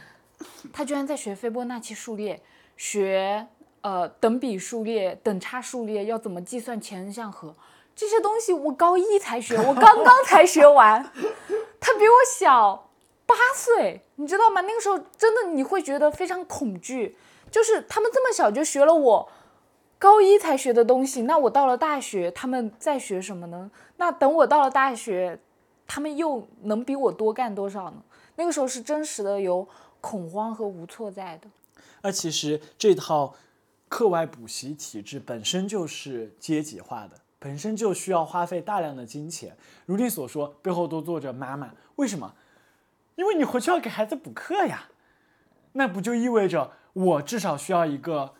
[0.72, 2.42] 他居然在学斐波那契数列，
[2.76, 3.46] 学。
[3.80, 7.54] 呃，等比数列、等差数列要怎么计算前横向和
[7.94, 11.02] 这些东西，我高一才学，我刚刚才学完。
[11.80, 12.90] 他比我小
[13.24, 14.60] 八岁，你知道吗？
[14.62, 17.16] 那个时候真的你会觉得非常恐惧，
[17.50, 19.28] 就是他们这么小就学了我
[19.98, 23.70] 高一才学的东西，那我到了大学，他们在学什么呢？
[23.96, 25.40] 那等我到了大学，
[25.86, 28.02] 他们又能比我多干多少呢？
[28.36, 29.66] 那个时候是真实的有
[30.00, 31.48] 恐慌和无措在的。
[32.02, 33.34] 那其实这套。
[33.88, 39.57] 课外补习体制本身就是阶级化的，本身就需要花费大量的金钱。
[39.87, 41.70] 如你所说，背后都坐着妈妈。
[41.96, 42.35] 为什么？
[43.16, 44.88] 因为你回去要给孩子补课呀。
[45.72, 48.35] 那不就意味着我至少需要一个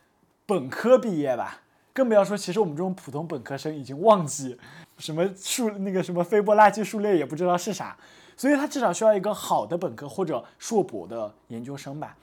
[0.47, 1.61] 本科毕业吧？
[1.93, 4.59] 更不要说，其实我们这种普通本科生已经忘记
[4.99, 7.97] 什么数那个什么斐波那契数列也不知道是啥，
[8.37, 12.17] 所以他至少需要一个好的本科或者硕博的研究生吧。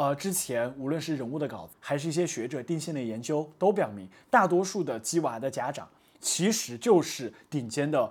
[0.00, 5.86] 呃，之前无论是人物的稿子，还是一些学者定性的研究，都表明，大多数的鸡娃的家长
[6.18, 8.10] 其实就是顶尖的，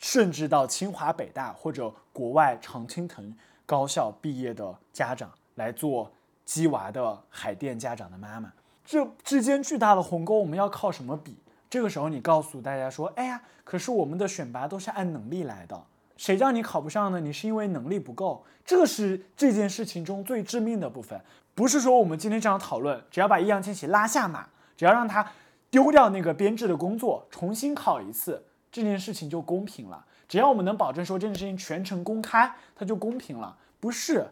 [0.00, 3.32] 甚至到清华、北大或者国外常青藤
[3.64, 6.10] 高校毕业的家长来做
[6.44, 8.52] 鸡娃的海淀家长的妈妈。
[8.84, 11.36] 这之间巨大的鸿沟，我们要靠什么比？
[11.70, 15.80] 这个时候，你告诉大家说，哎呀，可是我们的选拔都是按能力来的。
[16.18, 17.20] 谁叫你考不上呢？
[17.20, 21.18] 你是因为能力不够，这是这件事情中最致命的部分。
[21.54, 25.26] 不是说我们今天这样讨论，只要把易烊千玺拉下马，只要让他
[25.70, 30.04] 丢掉那个编制的工作，重新考一次，这件事情就公平了。
[30.28, 33.56] 只要我们能保证说这件事情全程公开，它就公平了。
[33.80, 34.26] 不是，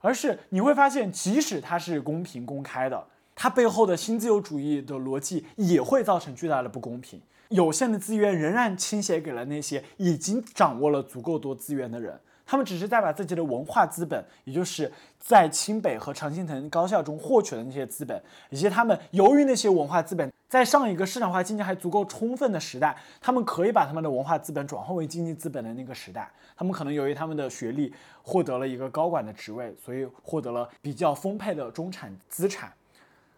[0.00, 7.22] 而是你会发现，即使它是公平公开的，它背后的新自由主义的逻辑也会造成巨大的不公平。
[7.48, 32.72] 有限的资源仍然倾斜给了那些已经掌握了足够多资源的人，他们只是在把自己的文化资本，也就是在清北和常青藤高校中获取的那些资本，以及他们由于那些文化资本在上一个市场化经济还足够充分的时代，他们可以把他们的文化资本转化为经济资本的那个时代，他们可能由于他们的学历获得了一个高管的职位，所以获得了比较丰沛的中产资产，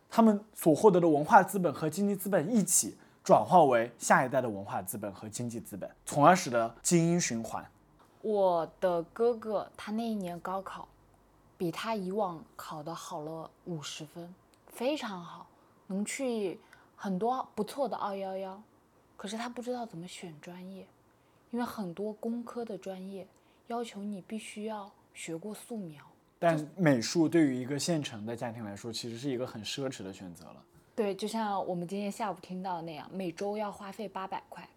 [0.08, 2.96] 他们所获得的文化资本和经济资本一起。
[3.22, 7.64] 转化为下一代的文化资本和经济资本，从而使得精英循环。
[8.22, 10.88] 我的哥哥他那一年高考，
[11.56, 14.34] 比他以往考的好了五十分，
[14.66, 15.46] 非常好，
[15.86, 16.58] 能去
[16.96, 18.62] 很多不错的二幺幺。
[19.16, 20.86] 可是他不知道怎么选专业，
[21.50, 23.26] 因为很多工科的专业
[23.66, 26.02] 要求你必须要学过素描，
[26.38, 30.64] 但美术对于一个县城的家庭来说，其实是一个很奢侈的选择了。
[31.00, 34.68] 对，就像我们今天下午听到的那样，每周要花费八百块，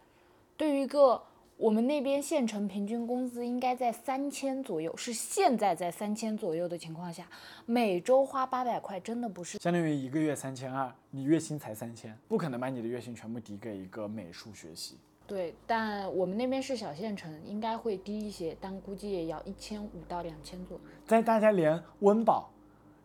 [0.56, 1.22] 对于一个
[1.58, 7.28] 我们那边县城平均工资应该在三千左右，是现在在三千左右的情况下，
[7.66, 9.58] 每周花八百块真的不是。
[9.58, 14.98] 相当于一个月三千二，你月薪才三千，不可能把你的月薪全部抵给一个美术学习。
[15.28, 20.84] 对，但我们那边是小县城，应该会低一些，但估计也要一千五到两千左右。
[21.06, 22.50] 在大家连温饱、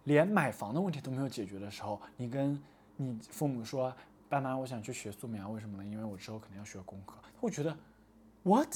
[0.04, 2.56] 连买房的问题都没有解决的时候，你跟
[3.00, 3.94] 你父母说
[4.28, 5.84] ：“爸妈，我想去学素描，为什么呢？
[5.88, 7.76] 因为我之后肯定要学功课。”会觉得
[8.42, 8.68] ，what？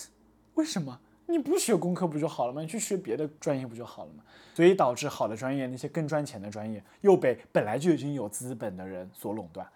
[0.54, 0.96] 为什么？
[1.26, 2.61] 你不学工科不就好了吗？
[2.61, 4.22] 你去学别的专业不就好了吗？
[4.54, 9.66] 所以导致好的专业，那些更赚钱的专业，又被本来就已经有资本的人所垄断。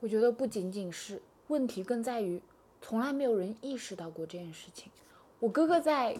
[0.00, 2.40] 我觉得不仅仅是问题，更在于
[2.80, 4.90] 从来没有人意识到过这件事情。
[5.40, 6.16] 我哥哥在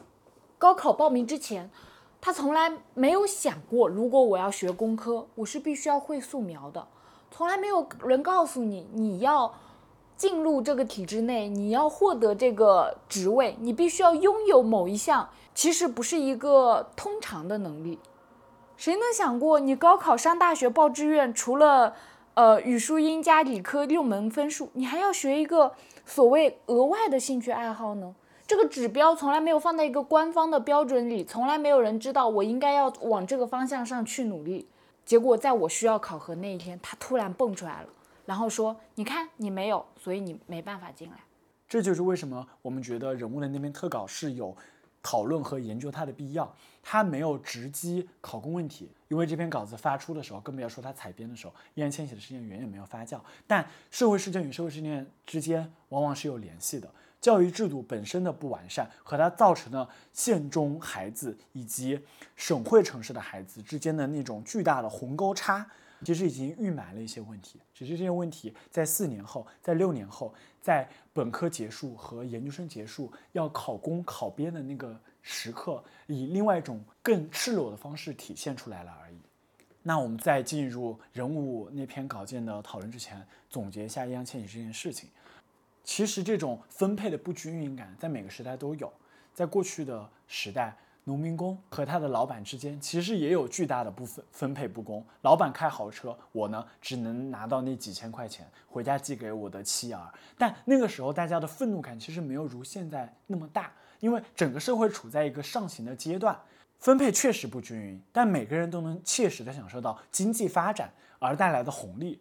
[0.58, 1.70] 高考报名之前，
[2.20, 6.86] 他从来没有想过，如果我要学工科，我是必须要会素描的。
[7.30, 9.54] 从来没有人告诉你，你要
[10.16, 17.98] 进入这个体制内，你要获得这个职位，你必须要拥有某一项，其实不是一个通常的能力。
[18.76, 21.94] 谁能想过，你高考上大学报志愿，除了
[22.34, 25.72] 呃语数英加理科六门分数，你还要学一个
[26.04, 28.14] 所谓额外的兴趣爱好呢？
[28.46, 34.66] 这个指标从来没有放在一个官方的标准里，从来没有人知道我应该要往这个方向上去努力。
[35.10, 37.88] 结果在我需要考核那一天，他突然蹦出来了，
[38.26, 41.16] 然后说：“你看你没有，所以你没办法进来。”
[41.68, 44.56] 这就是为什么我们觉得人物的那篇特稿是有
[45.02, 46.54] 讨论和研究它的必要。
[46.80, 53.20] 他没有直击考公问题，因为这篇稿子发出的时候，更不要说他采编的时候，易烊千玺的事件远远没有发酵。
[53.48, 56.88] 但社会事件与社会事件之间往往是有联系的。
[57.20, 62.00] 教育制度本身的不完善，和它造成的县中孩子以及
[62.34, 65.66] 省会城市的孩子之间的那种巨大的鸿沟差，
[66.04, 67.60] 其实已经预埋了一些问题。
[67.74, 79.16] 只是这些问题在四年后、在六年后、在本科结束和研究生结束要考公考编的那个时刻，以另外一种更赤裸的方式体现出来了而已。
[79.82, 85.08] 那我们在进入人物那篇稿件的讨论之前，总结一下易烊千玺这件事情。
[85.82, 88.92] 其实这种分配的不均匀感在每个时代都有，
[89.34, 95.04] 在过去的时代，农民工和他的老板之间其实也有巨大的不分分配不公。
[95.22, 100.12] 老板开豪车，我呢只能拿到那几千块钱回家寄给我的妻儿。
[100.38, 106.38] 但那个时候大家的愤怒感其实没有如现在那么大，因为整个社会处在一个上行的阶段，
[106.78, 112.20] 分配确实不均匀，但每个人都能切实的享受到经济发展而带来的红利。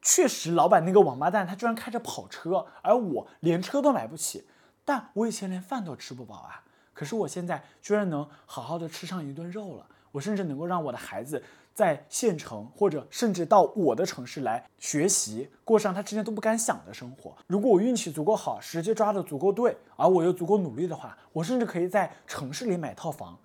[0.00, 4.46] 确实，老板那个王八蛋，他居然开着跑车，而我连车都买不起。
[4.84, 6.62] 但我以前连饭都吃不饱啊，
[6.94, 9.86] 可是我现在居然能好好的吃上一顿肉了。
[10.12, 11.42] 我甚至能够让我的孩子
[11.74, 17.36] 在县城，或者甚至到我的城市来学习，过上他之前都不敢想的生活。
[17.46, 23.38] 如果我运气足够好，时机抓得足够对，而我又足够努力的话，我甚至可以在城市里买套房。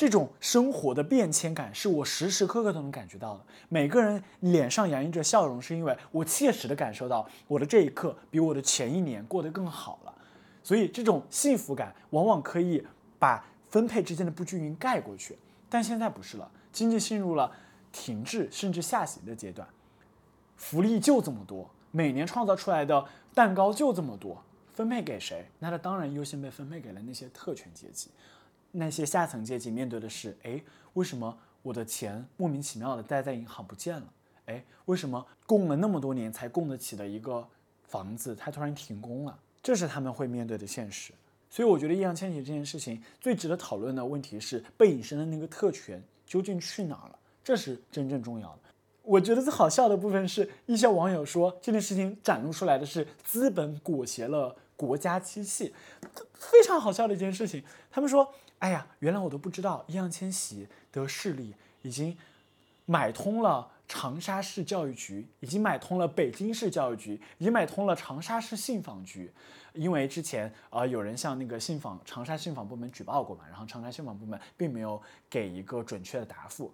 [0.00, 3.44] 这种生活的变迁感是我时时刻刻都能感觉到的。
[3.68, 10.14] 每个人脸上洋溢着笑容，是因为我切实的感受到我的这一刻比我的前一年过得更好了。
[10.62, 12.82] 所以这种幸福感往往可以
[13.18, 15.36] 把分配之间的不均匀盖过去。
[15.68, 17.52] 但现在不是了，经济进入了
[17.92, 19.68] 停滞甚至下行的阶段，
[20.56, 25.44] 福利就这么多，每年创造出来的蛋糕就这么多，分配给谁？
[25.58, 28.08] 那它当然优先被分配给了那些特权阶级。
[28.72, 30.62] 那些下层阶级面对的是：哎，
[30.94, 34.12] 为什么我的钱莫名其妙的待在银行不见了？
[34.46, 37.46] 哎，为什么供了那么多年才供得起的一个
[37.84, 39.38] 房子，它突然停工了？
[39.62, 41.12] 这是他们会面对的现实。
[41.48, 47.18] 所以，我觉得易烊千玺这件事情最值得讨论的问题是，被隐身的那个特权究竟去哪儿了？
[47.44, 48.60] 这是真正重要的。
[49.02, 55.74] 我觉得最好笑的部分是，一些网友说这件事情展露出来的是资本裹挟了国家机器，
[56.34, 57.62] 非常好笑的一件事情。
[57.90, 58.32] 他们说。
[58.60, 62.16] 哎呀，原来我都不知道，易烊千玺的势力已经
[62.84, 69.32] 买通了长沙市教育局，已经买通了北京市教育局，已经买通了长沙市信访局。
[69.72, 75.00] 因为之前啊，有人向那个信访长沙信访部门举报过嘛，然后长沙信访部门并没有
[75.30, 76.70] 给一个准确的答复。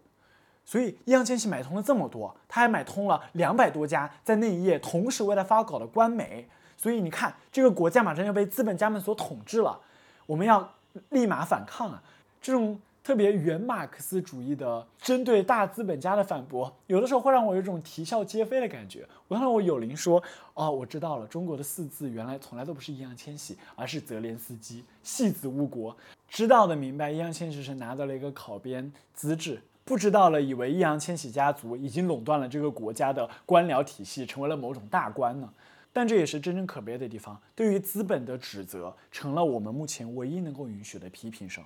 [0.64, 6.48] 所以易烊千玺买通了这么多，他还买通了两百多家在那一页同时为他发稿的官媒。
[6.76, 9.80] 所以你看，这个国家马上要被资本家们所统治了，
[10.26, 10.72] 我们要。
[11.10, 12.02] 立马反抗啊！
[12.40, 19.06] 这种特别原马克思主义的针对大资本家的反驳，有的时候会让我有一种啼笑皆非的感觉。
[19.28, 20.22] 我让我有灵说
[20.54, 25.96] ：“哦，我知道了，中国的四字原来从来都不是易烊千玺，而是泽连斯基，戏子误国。”
[26.28, 35.48] 知道的明白，易烊千玺是拿到了一个考编资质，不知道了，以为易烊千玺家族已经垄断了这个国家的官僚体系，成为了某种大官呢。
[35.96, 41.64] 但这也是真正可悲的地方，对于资本的指责，成了我们目前唯一能够允许的批评声。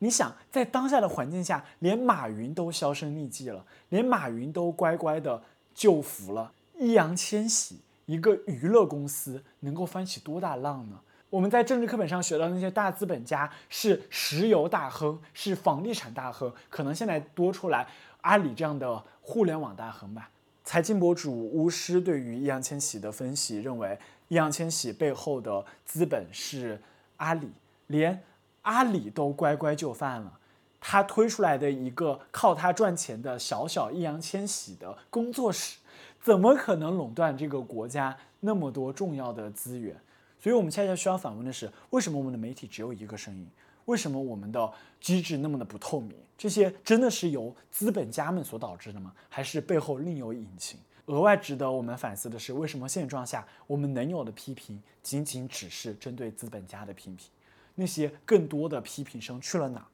[0.00, 5.40] 你想，在当下的环境下，连马云都销声匿迹了，连马云都乖乖的
[5.72, 10.98] 就服了，易烊千玺一个娱乐公司能够翻起多大浪呢？
[11.30, 17.86] 我们在政治课本上学到那些大资本家是石油大亨，是房地产大亨，可能现在多出来
[18.22, 20.30] 阿里这样的互联网大亨吧。
[20.64, 23.98] 财经博主巫师对于易烊千玺的分析认为，
[24.28, 26.80] 易烊千玺背后的资本是
[27.16, 27.50] 阿里，
[27.86, 28.22] 连。
[28.62, 30.38] 阿里都乖乖就范了，
[30.78, 35.78] 他推出来的一个靠他赚钱的小小易烊千玺的工作室，
[36.22, 39.96] 怎么可能垄断这个国家那么多重要的资源？
[40.38, 43.48] 所以，我们恰恰需要反问的是：为什么我们的媒体只有一个声音？
[43.86, 46.14] 为什么我们的机制那么的不透明？
[46.42, 49.14] 这些真的是由资本家们所导致的吗？
[49.28, 50.76] 还是背后另有隐情？
[51.06, 57.30] 额外值得我们反思的是，为什么现状下我们能有的批评，仅仅只是针对资本家的批评？
[57.76, 59.86] 那些更多的批评声去了哪？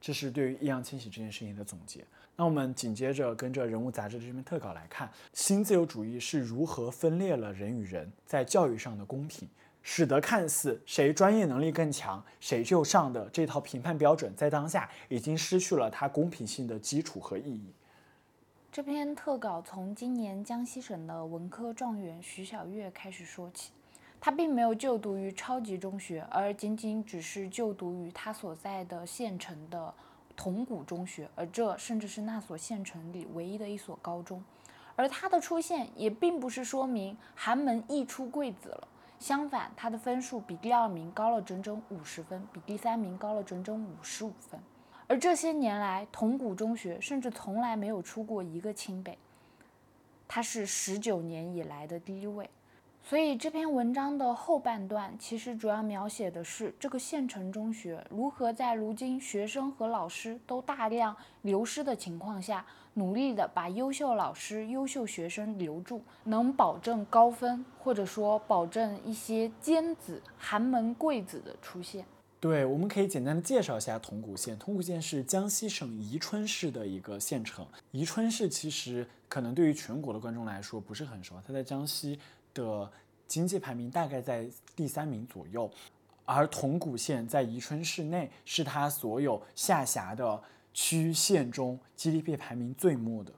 [0.00, 2.02] 这是对于易烊千玺这件事情的总结。
[2.34, 9.46] 那我们紧接着跟着《人物》杂志这篇特稿来看，新自由主义是如何分裂了人与人在教育上的公平，
[9.82, 17.72] 使得看似谁专业能力更强谁就上的这套评判标准，在当下已经失去了它公平性的基础和意义。
[18.72, 23.72] 这篇特稿从今年江西省的文科状元徐小月开始说起。
[24.22, 29.94] 他并没有就读于超级中学，而仅仅只是就读于他所在的县城的
[30.36, 34.44] 铜鼓中学，而这甚至是那所县城里唯一的一所高中。
[34.94, 38.88] 而他的出现也并不是说明寒门溢出贵子了，
[39.20, 44.58] 相反，他的分数比第二名高了整整五十分，比第三名高了整整五十五分。
[45.06, 49.18] 而这些年来，铜鼓中学甚至从来没有出过一个清北，
[50.26, 52.48] 他是十九年以来的第一位。
[53.02, 72.04] 所以这篇文章的后半段其实主要描写的是这个县城中学如何在如今学生和老师都大量流失的情况下，努力的把优秀老师、优秀学生留住，能保证高分，或者说保证一些尖子、寒门贵子的出现。
[72.38, 74.56] 对，我们可以简单的介绍一下铜鼓县。
[74.56, 77.66] 铜鼓县是江西省宜春市的一个县城。
[77.90, 82.18] 宜春市其实可能对于全国的观众来说不是很熟，它在江西。
[82.54, 82.90] 的
[83.26, 85.70] 经济排名大概在第三名左右，
[86.24, 90.42] 而铜鼓县在宜春市内是它所有下辖的
[90.72, 93.32] 区县中 GDP 排名最末的。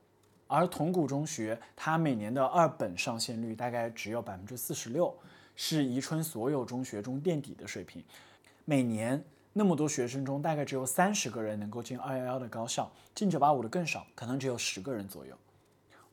[0.47, 5.15] 而铜鼓中学它每年的二本上线率大概只有百分之四十六，
[5.57, 8.05] 是宜春所有中学中垫底的水平。
[8.67, 15.35] 每年那么多学生中，大概只有三十个人能够进二幺幺的高校，进九八五的更少，可能只有十个人左右。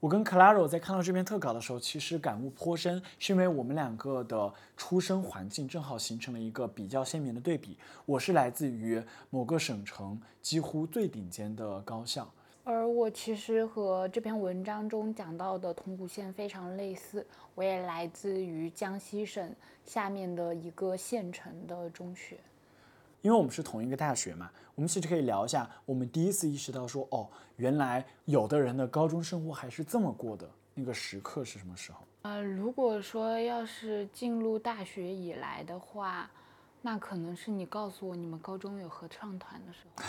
[0.01, 7.77] 我跟 Claro 在看到这篇特稿的时候，其实感悟颇深，是因为我们两个的出生环境正好形成了一个比较鲜明的对比。
[8.05, 12.31] 我是来自于某个省城几乎最顶尖的高校，
[12.63, 22.37] 而我其实和这篇文章中讲到的铜鼓县非常类似，我也来自于江西省下面的一个县城的中学。
[23.21, 31.99] 因为我们是同一个大学嘛，我们其实可以聊一下，我们第一次意识到说，哦，原来有的人的高中生活还是这么过的那个时刻是什么时候？
[32.21, 36.29] 呃，如果说要是进入大学以来的话，
[36.81, 40.03] 那可能是你告诉我你们高中有合唱团的时候。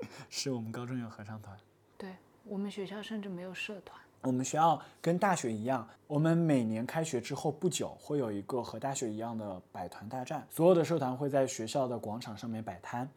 [0.30, 1.56] 是我们高中有合唱团。
[1.96, 2.14] 对
[2.44, 3.98] 我们学校甚至没有社团。
[4.22, 13.08] 我们学校跟大学一样，我们每年开学之后不久会有一个和大学一样的百团大战，所有的社团会在学校的广场上面摆摊，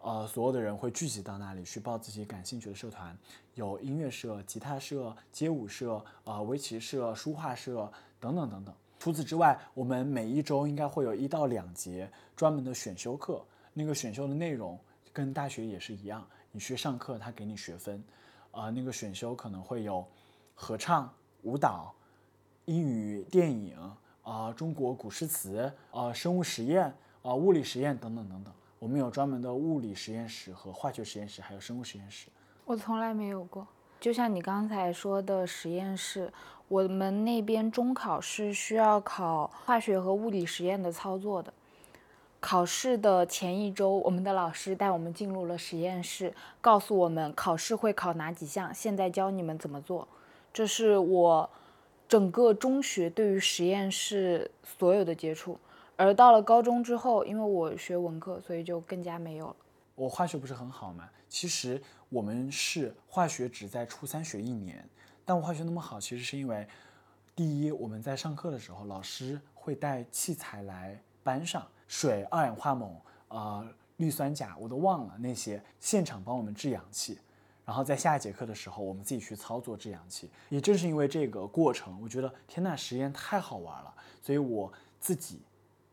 [0.00, 3.16] 呃，所有的人会聚集到那里去报自己感兴趣的社团，
[3.54, 7.90] 有音乐社、吉他社、街舞社、呃，围棋社、书画社
[8.20, 8.74] 等等等等。
[8.98, 13.42] 除此之外，我们每一周应该会有一到两节专门的选修课，
[13.72, 14.78] 那个选修的内容
[15.14, 18.04] 跟大学也是一样，你去上课，他给你学分，
[18.50, 20.06] 呃，那个选修可能会有。
[20.62, 21.92] 合唱、舞蹈、
[22.66, 23.76] 英语、电影
[24.22, 26.84] 啊，中国古诗词啊，生物实验
[27.20, 28.54] 啊，物理实验等等等等。
[28.78, 32.28] 我们有专门的物理实验室和化学实验室，还有生物实验室。
[32.64, 33.66] 我从来没有过。
[33.98, 36.32] 就像你刚才说的实验室，
[36.68, 41.52] 我们那边中考是需要考化学和物理实验的操作的。
[42.38, 50.06] 考试的前一周，我们的老师带我们进入了实验室，告诉我们考试会考哪几项，现在教你们怎么做。
[50.52, 51.48] 这是我
[52.06, 55.58] 整个中学对于实验室所有的接触，
[55.96, 59.56] 而到了高中之后，因为我学文科，所以就更加没有了。
[59.94, 61.08] 我化学不是很好吗？
[61.28, 64.86] 其实我们是化学只在初三学一年，
[65.24, 66.68] 但我化学那么好，其实是因为，
[67.34, 72.90] 第一，我们在上课的时候，老师会带器材来班上，水、二氧化锰、
[73.28, 77.18] 呃氯酸钾，我都忘了那些，现场帮我们制氧气。
[77.64, 80.28] 然后在下一节课的时候，我们自己去操作制氧气。
[80.48, 85.40] 也正是因为这个过程，我觉得天呐，实验太好玩了，所以我自己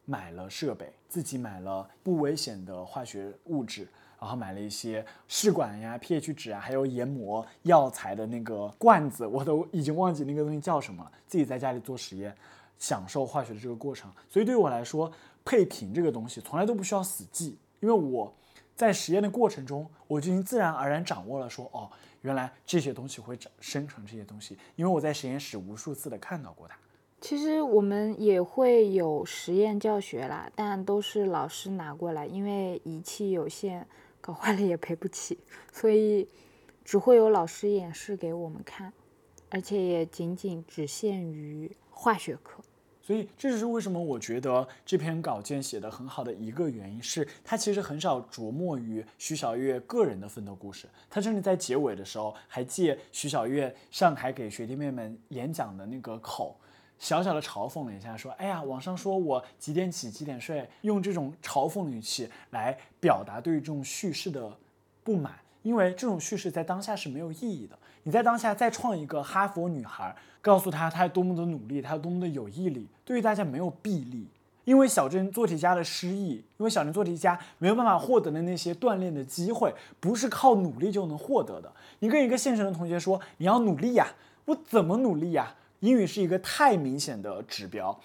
[0.05, 3.88] 买了设备，自己买了不危险的化学物质，
[4.20, 11.11] 然后买了一些试管呀、pH 值啊，还有研磨药材的那个罐子，我都已经忘记那个东西叫什么了。
[11.28, 12.36] 自己在家里做实验，
[12.80, 14.11] 享受化学的这个过程。
[14.28, 15.11] 所以对于我来说，
[15.45, 18.34] 配品这个东西从来都不需要死记，因为我。
[18.80, 26.77] 在实验的过程中，我就已经自然而然掌握了说，哦，原来这些东西会长生成这些东西，因为我在实验室无数次的看到过它。
[27.19, 33.86] 其实我们也会有实验教学啦，但都是老师拿过来，因为仪器有限，
[34.21, 35.38] 搞坏了也赔不起，
[35.73, 36.25] 所以
[36.86, 38.93] 只会有老师演示给我们看，
[39.49, 42.63] 而且也仅仅只限于化学课。
[43.10, 50.88] 所以这就是为什么我觉得这篇稿件写得很好的一个原因，是他其实很少琢磨于徐小月个人的奋斗故事。
[51.10, 56.55] 他甚至在结尾的时候还借徐小月上台给学弟妹们演讲的那个口，
[56.99, 64.55] 小小的嘲讽了一下，说：“哎呀，网上说我几点起几点睡，用这种嘲讽的语气来表达对于这种叙事的
[65.03, 65.34] 不满，
[65.64, 67.76] 因为这种叙事在当下是没有意义的。
[68.10, 74.26] 你在当下再创一个哈佛女孩。”告诉他他多么的努力，他多么的有毅力，对于大家没有臂力，
[74.64, 81.70] 因为小镇做题家的失意，因为小镇做题家没有办法获得的那些锻炼的机会，不是靠努力就能获得的。
[81.99, 84.07] 你跟一个县城的同学说你要努力呀，
[84.45, 85.53] 我怎么努力呀？
[85.82, 87.99] 英语是一个太明显的指标。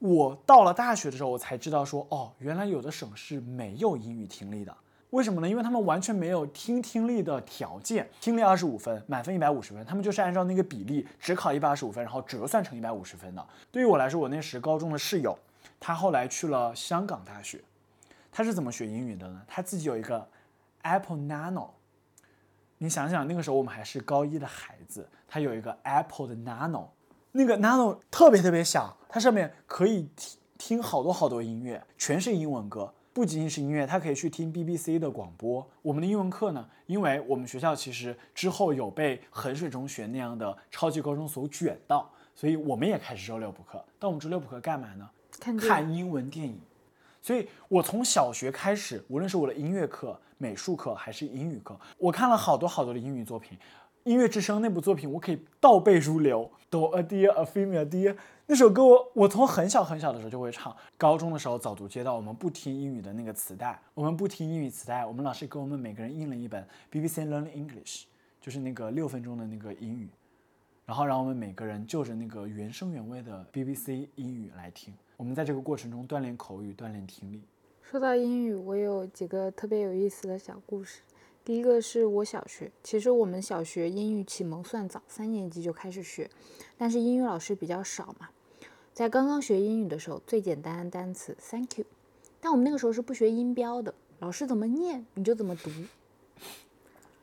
[0.00, 4.76] 我到了大学的时候，我才知道说，哦，原来有的省市没有英语听力的。
[5.10, 5.48] 为什么呢？
[5.48, 13.44] 因为他们完全没有听听力的条件，听力二十五分，满分一百五十分，他们就是按照那个比例只考一百二十五分，然后折算成一百五十分的。
[13.72, 15.36] 对于我来说，我那时高中的室友，
[15.80, 17.60] 他后来去了香港大学，
[18.30, 19.42] 他是怎么学英语的呢？
[19.48, 20.28] 他自己有一个
[20.82, 21.70] Apple Nano，
[22.78, 26.86] 你想想那个时候我们还是高一的孩子，他有一个 Apple 的 Nano，
[27.32, 32.94] 那个 Nano 特别特别小，它上面可以听听好多好多音乐，全是英文歌。
[33.20, 35.70] 不仅仅是音乐，他可以去听 BBC 的广播。
[35.82, 43.84] 我们的英文课呢，因为我们学校其实之后有被衡水中学那样的超级高中所卷到，所以我们也开始周六补课。
[43.98, 45.06] 但我们周六补课干嘛呢？
[45.58, 46.58] 看英文电影。
[47.20, 53.58] 所以我从小学开始，无论是我的音乐课、美术课还是英语课，我看了好多好多的英语作品。
[54.10, 56.50] 音乐之声那部作品，我可以倒背如流。
[56.68, 58.16] Do a dear a female dear。
[58.46, 60.76] 那首歌我我从很小很小的时候就会唱。
[60.98, 68.06] 高中的时候早读街道，我们不听英语的那个磁带，我们不听英语磁带，我们老师给我们每个人印了一本 BBC Learn English，
[68.40, 70.08] 就是那个六分钟的那个英语，
[70.84, 74.92] 然后让我们每个人就着那个原声原味的 BBC 英语来听。
[75.16, 77.44] 我们在这个过程中锻炼口语，锻炼听力。
[77.80, 81.02] 说到英语，我有几个特别有意思的小故事。
[81.44, 86.30] 第一个是我小学，其实我们小学英语启蒙算早，三年级就开始学，
[86.76, 88.28] 但是英语老师比较少嘛。
[88.92, 91.86] 在刚刚学英语的时候，最简单的单词 “thank you”，
[92.40, 95.70] 但我们那个时候是不学音标的，老师怎么念你就怎么读。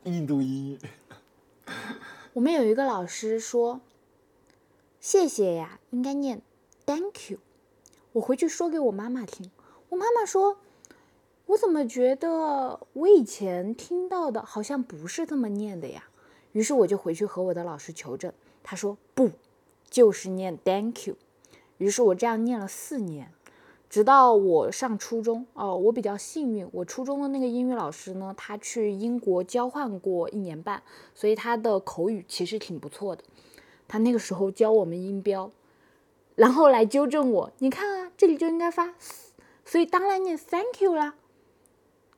[0.04, 0.78] 印度音。
[2.34, 3.80] 我们有一个老师说
[5.00, 6.42] ：“谢谢呀，应该念
[6.84, 7.38] ‘thank you’。”
[8.12, 9.50] 我回去说给我妈妈听，
[9.90, 10.58] 我妈妈说
[11.48, 16.04] ：“我怎么觉得我以前听到的好像不是这么念的呀？”
[16.52, 18.32] 于是我就回去和我的老师求证，
[18.62, 19.30] 他说：“不，
[19.90, 21.16] 就是念 ‘thank you’。”
[21.78, 23.32] 于是我这样念了四年，
[23.88, 25.46] 直到我上初中。
[25.54, 30.82] 哦，我比较幸运，我初中的那个英语老师呢，他去英国交换过一年半，
[31.14, 33.22] 所以他的口语其实挺不错的。
[33.86, 35.50] 他那个时候教我们音标，
[36.34, 37.52] 然后来纠正我。
[37.58, 38.94] 你看啊，这里就应该发，
[39.64, 41.14] 所以当然念 thank you 啦。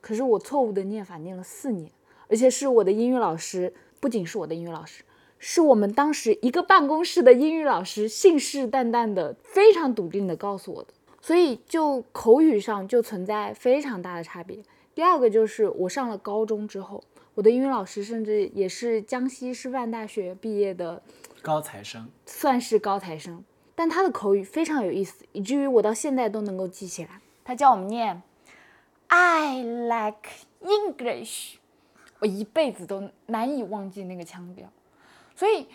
[0.01, 1.91] 可是我错误的念法念了四年，
[2.29, 5.05] 而且是我的英语老师，不仅是我的英语老师。
[5.43, 10.89] 是我们当时一个办公室的英语老师信誓旦旦的、非常笃定的告诉我的，
[11.23, 14.59] 所以就口语上就存在非常大的差别。
[14.95, 17.03] 第二个就是我上了高中之后，
[17.35, 21.03] 我的英语老师甚至也是江西师范大学毕业的
[21.41, 23.43] 高材生，算是高材生，
[23.75, 27.23] 但他的口语非常有意思，以至于我到现在都能够记起来。
[27.43, 28.21] 他教我们念
[29.11, 30.31] "I like
[30.63, 31.57] English"，
[32.21, 34.69] 我一辈子都难以忘记那个腔调。
[35.35, 35.67] 所以，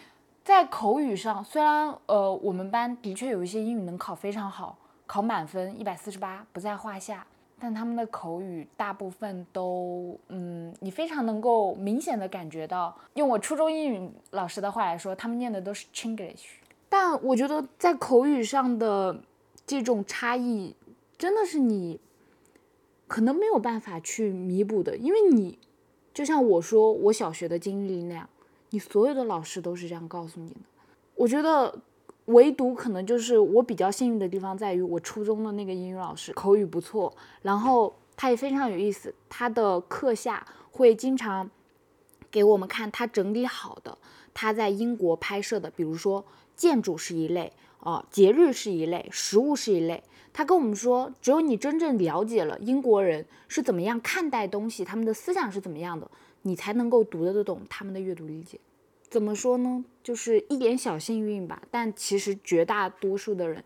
[0.44, 7.26] 在口语上，虽然呃，我们班的确有一些英语能考非常好，考满分一百四十八不在话下，
[7.60, 16.46] 但他们的口语大部分都，嗯，你非常能够明显的感觉到，用我初中英语老师的话来说，他们念的都是 Chinglish。
[16.88, 19.20] 但我觉得在口语上的
[19.66, 20.76] 这种差异，
[21.18, 22.00] 真的是你
[23.08, 25.58] 可能没有办法去弥补的，因为你
[26.14, 28.30] 就像我说我小学的经历那样，
[28.70, 30.62] 你所有的老师都是这样告诉你的。
[31.16, 31.82] 我觉得。
[32.30, 39.14] 唯独可能就是我比较幸运的地方在于，我初中的那个英语老师口语不错，然后他也非常有意思。
[39.30, 41.48] 他的课下会经常
[42.32, 43.96] 给我们看他整理好的
[44.34, 46.26] 他在英国拍摄的，比如说
[46.56, 47.54] 建筑是一类，
[47.86, 50.04] 哦，节日是一类，食物是一类。
[50.34, 56.10] 他跟我们说，只有你真正了解了英国人是怎么样看待东西，他们的思想是怎么样的，
[56.42, 58.60] 你才能够读得懂他们的阅读理解。
[59.08, 59.86] 怎么说呢？
[60.02, 63.64] 就是一点小幸运吧，但其实绝大多数的人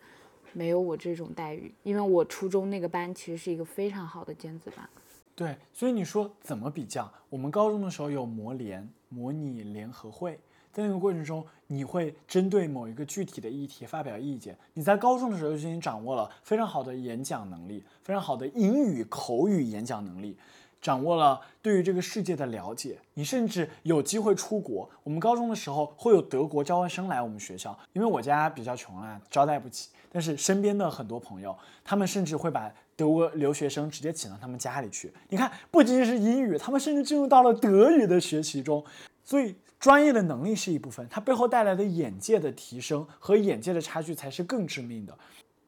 [0.51, 4.87] 没有我这种待遇，因为我初中那个班其实是一个非常好的尖子班。
[5.33, 7.09] 对，所以你说怎么比较？
[7.29, 10.37] 我们高中的时候有模联、模拟联合会，
[10.71, 14.57] 在那个过程中，你会针对某一个具体的议题发表意见。
[14.73, 20.37] 你在高中的时候就已经掌握了非常好的演讲能力，非常好的英语口语演讲能力。
[20.81, 24.89] 掌握了对于这个世界的了解，你甚至有机会出国。
[25.03, 29.89] 我们高中的时候会有德国交换生来我们学校，因为我家比较穷啊，招待不起。
[30.09, 31.53] 但是身边的很多朋友，
[31.83, 35.11] 他们甚至会把德国留学生直接请到他们家里去。
[35.27, 38.81] 你看，不仅仅是英语，他们甚至进入到了德语的学习中。
[39.25, 45.17] 所以，专业的能力是一部分，它背后带来的眼界的提升和眼界的差距才是更致命的。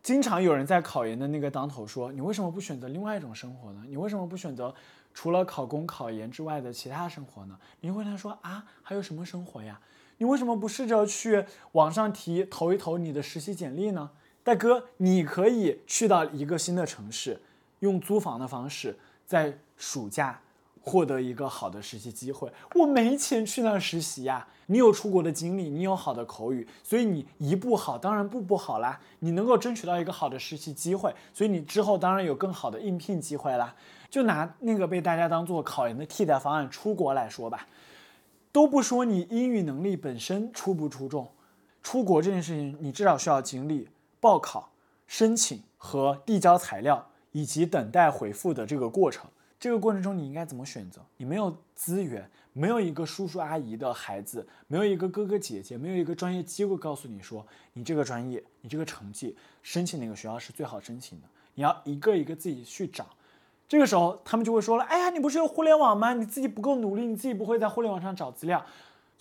[0.03, 3.83] 经常有人在考研的那个当头说：“你为什么不选择另外一种生活呢？
[3.87, 4.73] 你为什么不选择？”
[5.13, 7.59] 除了考公考研之外的其他生活呢？
[7.81, 9.77] 你会他说啊，还有什么生活呀？
[10.17, 14.09] 你为什么不试着去网上提投一投你的实习简历呢？
[14.41, 17.41] 大哥，你可以去到一个新的城市，
[17.79, 20.39] 用租房的方式，在暑假
[20.81, 22.51] 获得一个好的实习机会。
[22.75, 24.47] 我没钱去那实习呀。
[24.67, 29.01] 你有出国的经历，你有好的口语，所以你一步好，当然步步好啦。
[29.19, 33.75] 你能够争取到一个好的实习机会，所以你之后当然有更好的应聘机会啦。
[34.09, 37.67] 就拿那个被大家当做考研的替代方案出国来说吧，
[38.53, 41.29] 都不说你英语能力本身出不出众，
[41.83, 43.89] 出国这件事情你至少需要经历
[44.21, 44.71] 报考、
[45.05, 49.29] 申请和递交材料以及等待回复的这个过程。
[49.61, 50.99] 这个过程中你应该怎么选择？
[51.17, 63.05] 你没有资源，没有一个叔叔阿姨的孩子，没有一个哥哥姐姐，没有一个专业机构告诉你说你这个专业、你这个成绩申请哪个学校是最好申请的，你要一个一个自己去找。
[63.69, 66.15] 这个时候，他们就会说了：“哎呀，你不是有互联网吗？
[66.15, 68.65] 你自己不够努力，你自己不会在互联网上找资料。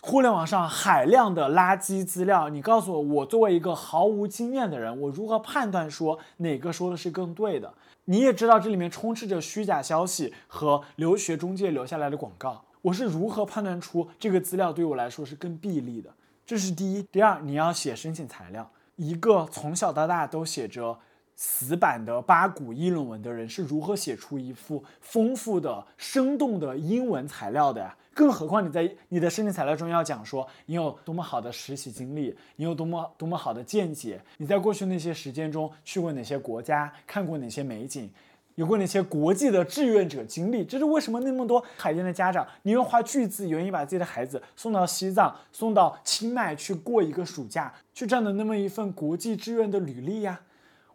[0.01, 7.75] 互联网上海量的垃圾资料，你告诉我，我作为一个毫无经验的人，我如何判断说哪个说的是更对的？
[8.11, 16.13] 你也知道这里面充斥着虚假消息和留学中介留下来的广告，我是如何判断出这个资料对我来说是更弊利的？
[16.45, 17.05] 这是第一。
[17.13, 20.99] 第二，你要写申请材料，一个从小到大都写着。”
[21.43, 27.97] 死板的八股议论文的人是如何写出一副丰富的、生动的英文材料的呀？
[28.21, 38.11] 更何况你在你的申请材料中要讲说你有多么好的实习经历，你有多么多么好的见解，你在过去那些时间中去过哪些国家，看过哪些美景，
[38.57, 40.63] 有过哪些国际的志愿者经历？
[40.63, 50.43] 这是为什么那么多海淀的家长宁愿花巨资，愿意把自己的孩子送到西藏、送到清迈去过一个暑假，去占的那么一份国际志愿的履历呀？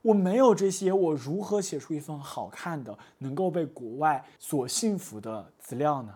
[0.03, 6.13] 我没有这些，我如何写出一份好看的、能够被国外所信服的资料呢？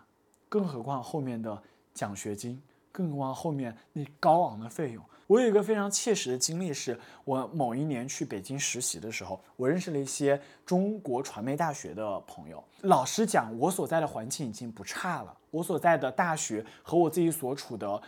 [0.49, 1.61] 更何况后面的
[1.93, 5.03] 奖学金，更何况后面那高昂的费用。
[5.27, 12.63] 我有一个非常切实的经历，是我某一年去北京实习的时候，我认识了一些中国传媒大学的朋友。
[12.81, 18.01] 老实讲，我所在的环境已经不差了，我所在的大学和我自己所处的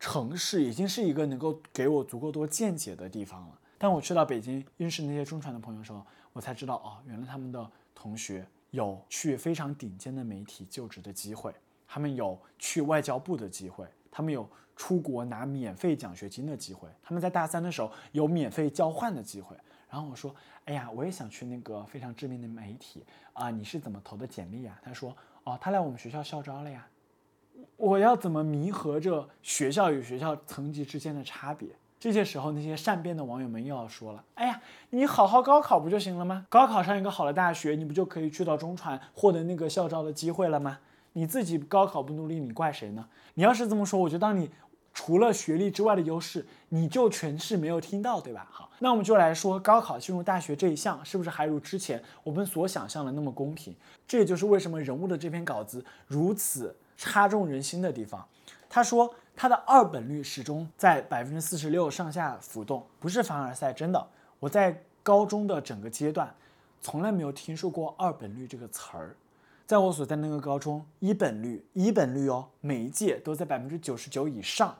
[0.00, 3.58] 城市，已经是一个能够给我足够多见解的地方了。
[3.78, 8.44] 当我去到北京认识那些中传的朋友的时候，我才知道哦，原来他们的同学
[8.74, 11.54] 有去非常顶尖的媒体就职的机会，
[11.86, 19.56] 他们有去外交部的机会，他们有出国拿免费奖学金的机会，他们在大三的时候有免费交换的机会。
[19.88, 24.76] 然后我说，哎呀，我也想去那个非常知名的媒体啊，你是怎么投的简历啊？
[24.82, 26.84] 他说，哦，他来我们学校校招了呀。
[27.76, 31.68] 我要怎么弥合着学校与学校层级之间的差别？
[32.04, 36.44] 这些时候，那些善变的网友们又要说了：“哎呀，你好好高考不就行了吗？
[36.50, 40.80] 高考上一个好的大学，你不就可以去到中传获得那个校招的机会了吗？
[41.14, 43.08] 你自己高考不努力，你怪谁呢？
[43.32, 44.50] 你要是这么说，我就当你
[44.92, 48.46] 除了学历之外的优势，你就全是没有听到，对吧？
[48.50, 53.74] 好，那我们就来说高考进入大学这一项，是不是还如之前我们所想象的那么公平？
[54.06, 58.22] 这也就是为什么人物的这篇稿子如此插中人心的地方。
[58.68, 64.06] 他说他的二本率始终在百分之四十六上下浮动，不是凡尔赛，真的。
[64.38, 66.32] 我在高中的整个阶段，
[66.80, 69.16] 从来没有听说过二本率这个词儿。
[69.66, 74.76] 在我所在那个高中，一本率一本率哦，每一届都在百分之九十九以上。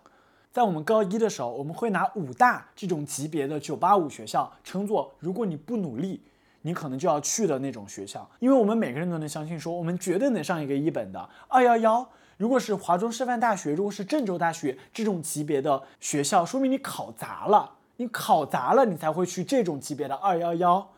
[0.53, 6.23] 在我们高一的时候，我们会拿五大这种级别的九八五学校称作，如果你不努力，
[6.63, 8.31] 你可能就要去的那种学校。
[8.39, 12.09] 因为我们每个人都能相信说，我们绝对能上一个一本的二幺幺。
[12.37, 17.71] 如果是华中师范大学，如果是郑州大学这种级别的学校，说明你考砸了。
[17.97, 20.91] 你考砸了，你才会去这种级别的二幺幺。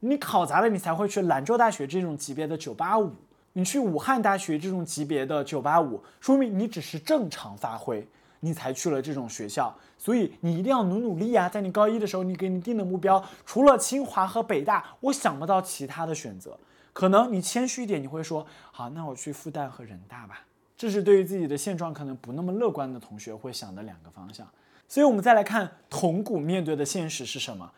[0.00, 3.12] 你考砸了，你才会去兰州大学这种级别的九八五，
[3.52, 8.06] 你去武汉大学这种级别的九八五，说明你只是正常发挥，
[8.40, 9.72] 你才去了这种学校。
[9.96, 11.48] 所以你一定要努努力呀！
[11.48, 16.58] 在你高一的时候，你给你定的目标，除了清华和北大，我想不到其他的选择。
[16.92, 20.40] 可能你谦虚一点，你会说，好，那我去复旦和人大吧。
[20.76, 24.46] 这是对于自己的现状可能不那么乐观的同学会想的两个方向。
[24.86, 27.72] 所以，我们再来看铜鼓面对的现实是什么？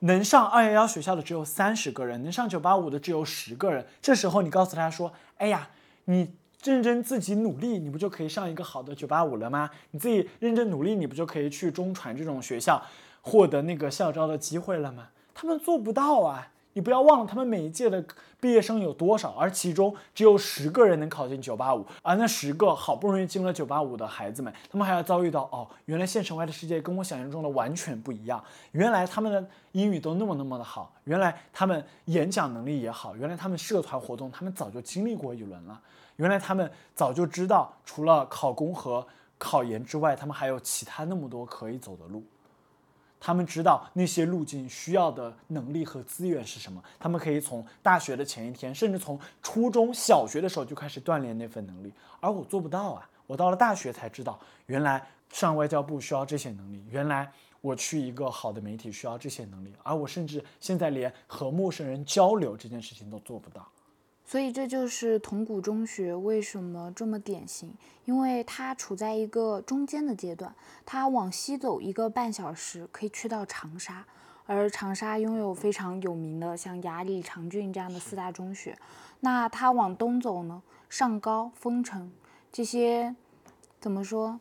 [0.00, 3.86] 能上二幺幺学校的只有三十个人，能上九八五的只有十个人。
[4.00, 5.70] 这时候你告诉他说：“哎呀，
[6.04, 9.70] 你认真自己努力，你不就可以上一个好的九八五了吗？
[9.92, 12.82] 你自己认真努力，你不就可以去中传这种学校
[13.22, 16.51] 获得那个校招的机会了吗？”他们做不到啊。
[16.74, 18.04] 你不要忘了，他们每一届的
[18.40, 28.42] 毕业生有多少，而其中只有十个人能考进九八五，而那十个好不容易进了九八五的孩子们，他们还要遭遇到哦，原来县城外的世界跟我想象中的完全不一样。
[28.72, 35.80] 原来他们的英语都那么那么的好，原来他们演讲能力也好，原来他们社团活动他们早就经历过一轮了，
[36.16, 39.06] 原来他们早就知道除了考公和
[39.36, 42.24] 考研之外，他们还有其他那么多可以走的路。
[43.24, 53.08] 他们知道那些路径需要的能力和资源是什么，他们可以从大学的前一天，甚至从初中小学的时候就开始锻炼那份能力，而我做不到啊！
[53.28, 63.64] 我到了大学才知道，原来上外交部需要这些能力，原来我去一个好的媒体需要这些能力，而我甚至现在连和陌生人交流这件事情都做不到。
[64.32, 67.70] 所以这就是铜鼓中学为什么这么典型，
[68.06, 70.54] 因为它处在一个中间的阶段，
[70.86, 74.06] 它往西走一个半小时可以去到长沙，
[74.46, 78.74] 而长沙拥有非常有名的像雅礼、长郡这样的四大中学。
[79.20, 82.10] 那它往东走呢，上高、丰城
[82.50, 83.14] 这些
[83.78, 84.40] 怎么说，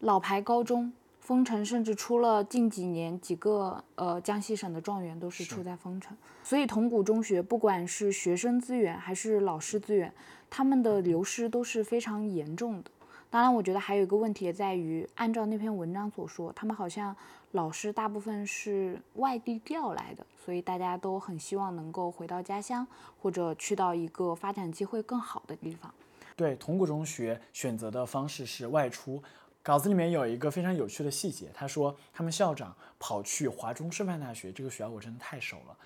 [0.00, 0.92] 老牌高中。
[1.22, 10.12] 丰城甚至出了近几年几个呃江西省的状元都是出在丰城，所以铜鼓中学不管是学生资源还是老师资源，
[10.50, 12.90] 他们的流失都是非常严重的。
[13.30, 17.16] 当然，我觉得还有一个问题在于，按照那篇文章所说，他们好像
[17.52, 22.84] 老师大部分是外地调来的，所以大家都很希望能够回到家乡
[23.22, 25.94] 或者去到一个发展机会更好的地方。
[26.34, 29.22] 对，铜鼓中学选择的方式是外出。
[29.62, 35.76] 稿子里面有一个非常有趣的细节，他说他们校长跑去华中师范大学这个学校，我真的太熟了，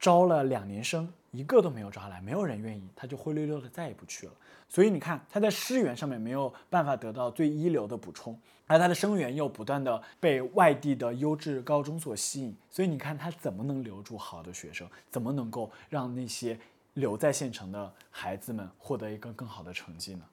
[0.00, 4.32] 招了两年生，一个都没有招来，没有人愿意，他就灰溜溜的再也不去了。
[4.68, 8.36] 所以你看他在师源上面没有办法得到最一流的补充，
[8.66, 16.58] 而他的生源又不断的被外地的优质高中所吸引，所以你看他怎么能留住好的学生，怎么能够让那些
[16.94, 20.24] 留在县城的孩子们获得一个更好的成绩呢？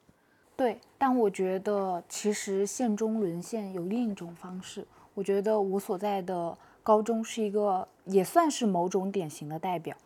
[0.61, 4.85] 对，但我觉得其实县中沦陷有另一种方式。
[5.15, 9.97] 我觉得我所在的高中是一个也算是某种典型的代表。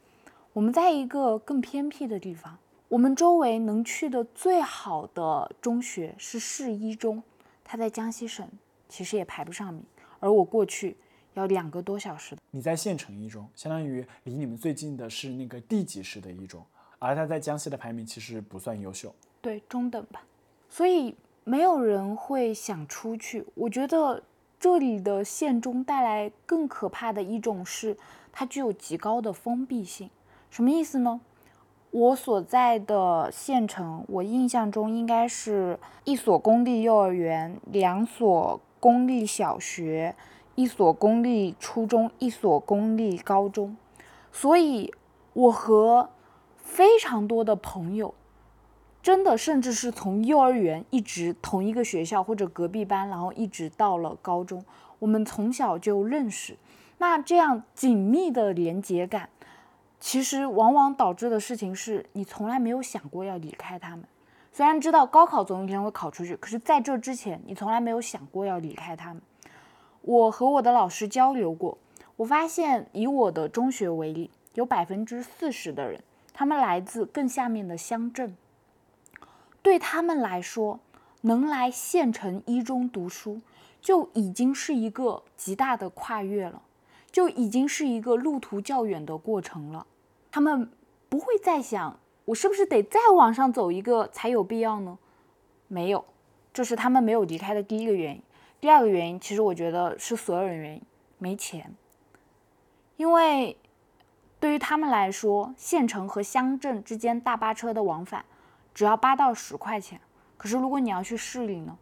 [0.54, 7.22] 我们在一个更偏僻的地方，我们周围能去的最好的中学是市一中，
[7.62, 8.48] 它在江西省
[8.88, 9.84] 其实也排不上名，
[10.22, 10.96] 而我过去
[11.34, 12.34] 要两个多小时。
[12.52, 16.66] 你在县城一中，相当于离你们最近的是那个地级市的一中，
[16.98, 20.24] 而它在江西的排名其实不算优秀，对，中等吧。
[20.76, 21.16] 所以
[21.46, 23.46] 没有人会想出去。
[23.56, 24.22] 我觉得
[24.60, 27.96] 这里的县中带来更可怕的一种是，
[28.34, 30.10] 它具有极高的封闭性。
[30.50, 31.22] 什么意思呢？
[31.92, 40.14] 我所在的县城，我印象中应该是一所公立幼儿园、两所公立小学、
[40.56, 43.78] 一所公立初中、一所公立高中。
[44.30, 44.94] 所以，
[45.32, 46.10] 我和
[46.58, 48.14] 非常多的朋友。
[49.06, 54.66] 真的，甚至是从幼儿园一直同一个学校或者隔壁班，然后一直到了高中，
[54.98, 56.58] 我们从小就认识。
[56.98, 59.30] 那这样紧密的连接感，
[60.00, 64.04] 其实往往导致的事情是你从来没有想过要离开他们。
[64.52, 69.22] 虽然知道高考总有一天会考出去，可是在这之前，你从来没有想过要离开他们。
[70.02, 71.78] 我和我的老师交流过，
[72.16, 76.02] 我发现以我的中学为例，有百分之四十的人，
[76.34, 78.36] 他们来自更下面的乡镇。
[79.66, 80.80] 对他们来说，
[81.22, 83.42] 能来县城一中读书，
[83.82, 86.62] 就已经是一个极大的跨越了，
[87.12, 89.88] 就已经是一个路途较远的过程了。
[90.32, 90.70] 他们
[91.10, 95.00] 不会再想，我是不是得再往上走一个才有必要呢？
[95.68, 96.06] 没有，
[96.54, 98.22] 这是他们没有离开的第一个原因。
[98.62, 100.82] 第二个原因，其实我觉得是所有人原因，
[101.18, 101.74] 没钱。
[102.98, 103.58] 因为
[104.40, 108.24] 对于他们来说，县城和乡镇之间大巴车的往返。
[108.76, 110.00] 只要八到十块钱，
[110.36, 111.78] 可是如果你要去市里呢，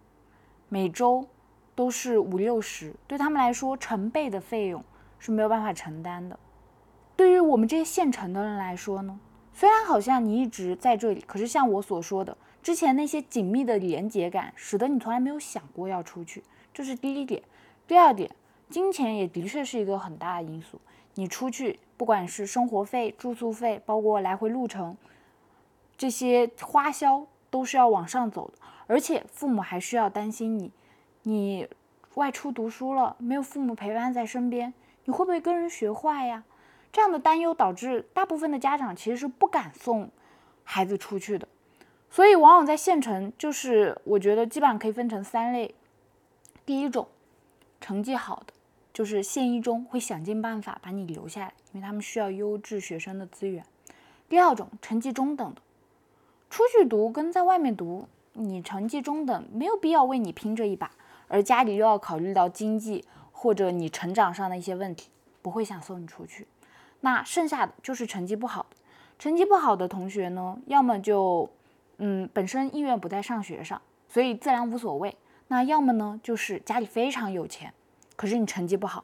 [0.69, 1.27] 每周
[1.73, 4.81] 都是五六十，对他们来说成倍的费用
[5.17, 6.37] 是没有办法承担的。
[7.15, 9.19] 对于我们这些县城的人来说呢，
[9.53, 17.41] 虽然好像你一直在这里，可是像我所说的，之前那些紧密的连接感，使得你从来没有想过要出去，这是第一点。
[17.87, 18.29] 第二点，
[18.69, 20.79] 金钱也的确是一个很大的因素。
[21.15, 24.95] 你出去，不管是生活费、住宿费，包括来回路程。
[26.03, 30.69] 这些花销都是要往上走的，而且父母还需要担心你，
[31.21, 31.65] 你
[32.15, 34.73] 外出读书了，没有父母陪伴在身边，
[35.05, 36.43] 你会不会跟人学坏呀？
[36.91, 40.11] 这样的担忧导致大部分的家长其实是不敢送
[40.65, 41.47] 孩子出去的，
[42.09, 45.73] 所以往往在县城，就是我觉得基本上可以分成三类，
[46.65, 47.07] 第一种，
[47.79, 48.51] 成绩好的，
[48.91, 53.63] 就是县一中会想尽办法把你留下来，因为他们需要优质学生的资源；
[54.27, 55.61] 第二种，成绩中等的。
[56.53, 60.91] 出去读跟在外面读，你成绩中等，没有必要为你拼这一把，
[61.27, 65.09] 而家里又要考虑到经济或者你成长上的一些问题，
[65.41, 66.47] 不会想送你出去。
[66.99, 68.67] 那剩下的就是成绩不好，
[69.17, 71.49] 成绩不好的同学呢，要么就
[71.97, 75.09] 嗯本身意愿不在上学上，所以自然无所谓；
[75.47, 77.73] 那要么呢就是家里非常有钱，
[78.15, 79.03] 可是你成绩不好，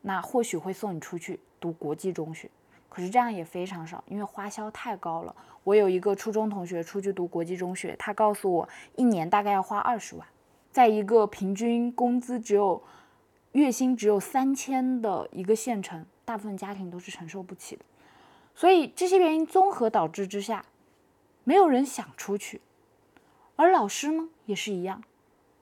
[0.00, 2.50] 那或许会送你出去读国际中学。
[2.88, 5.32] 可是这样也非常少，因为花销太高了。
[5.64, 10.26] 我有一个初中同学出去读国际中学，他告诉我一年大概要花二十万，
[10.70, 12.82] 在一个平均工资只有
[13.52, 17.84] 月薪只有三千的一个县城，大部分家庭都是承受不起的。
[18.54, 20.64] 所以这些原因综合导致之下，
[21.44, 22.60] 没有人想出去。
[23.56, 25.02] 而老师呢也是一样，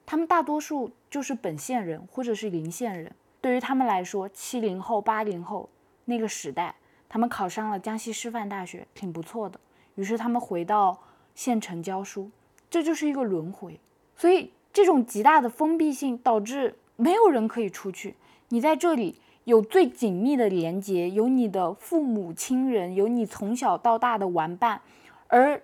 [0.05, 3.13] 他们大多数就是本县人或者是邻县人。
[3.41, 5.69] 对于他们来说，七零后、八零后
[6.05, 6.75] 那个时代。
[7.11, 9.59] 他们考上了江西师范大学，挺不错的。
[9.99, 10.97] 于是他们回到
[11.35, 12.31] 县城教书，
[12.69, 13.77] 这就是一个轮回。
[14.15, 18.15] 所以这种极大的封闭性导致没有人可以出去。
[18.47, 24.79] 你在这里有最紧密的连接，有你的父母亲人，有你从小到大的玩伴，
[25.27, 25.61] 而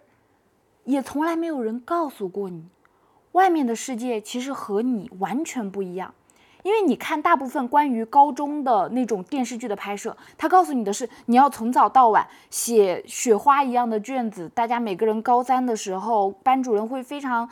[0.83, 2.65] 也从来没有人告诉过你，
[3.31, 6.13] 外面的世界其实和你完全不一样。
[6.65, 17.47] 因为你看大部分关于高中的那种电视剧的拍摄，他告诉你的是你要从早到晚写雪花一样的卷子，大家每个人高三的时候，班主任会非常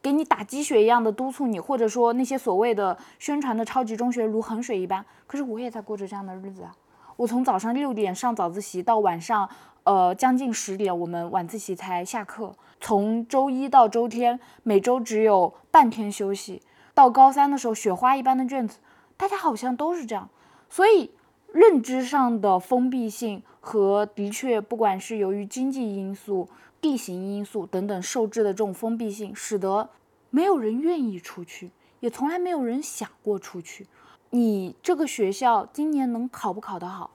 [0.00, 5.04] 给你打鸡血一样的督促你，或者说那些所谓的宣传的超级中学如衡水一般。
[5.26, 6.70] 可是我也在过着这样的日子啊，
[7.16, 9.48] 我从早上六点上早自习到晚上，
[9.82, 16.62] 呃将近十点我们晚自习才下课，从周一到周天每周只有半天休息。
[16.94, 18.78] 到高三的时候，雪花一般的卷子，
[19.16, 20.28] 大家好像都是这样，
[20.68, 21.10] 所以
[21.52, 26.48] 认知上的封闭性和的确，不管是由于经济因素、
[26.80, 29.88] 地形因素等等受制的这种封闭性，使得
[30.30, 31.70] 没有人愿意出去，
[32.00, 33.86] 也从来没有人想过出去。
[34.30, 37.10] 你这个学校今年能考不考得好，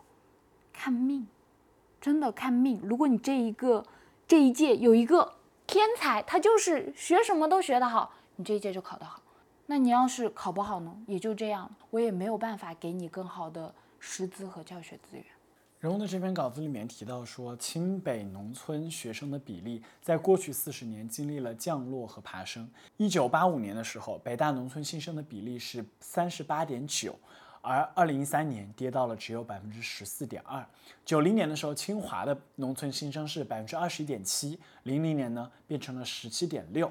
[0.73, 1.27] 看命，
[1.99, 2.79] 真的看命。
[2.83, 3.83] 如果你这一个
[4.27, 5.33] 这一届有一个
[5.65, 9.21] 天才，他就是学什么都学得好，你这一届就考得好。
[9.69, 15.25] 那你要是考不好呢，也就这样，我也没有办法给你更好的师资和教学资源。
[15.81, 22.67] 人物的这篇稿子里面提到说，清北农村学生的比例在过去四十年经历了降落和爬升。
[22.95, 27.13] 一九八五年的时候，北大农村新生的比例是三十八点九，
[27.61, 30.65] 而二零一三年跌到了只有百分之十四点二。
[31.05, 36.89] 九零年的时候，清华的农村新生是百分之二十一点七，零零年呢变成了十七点六。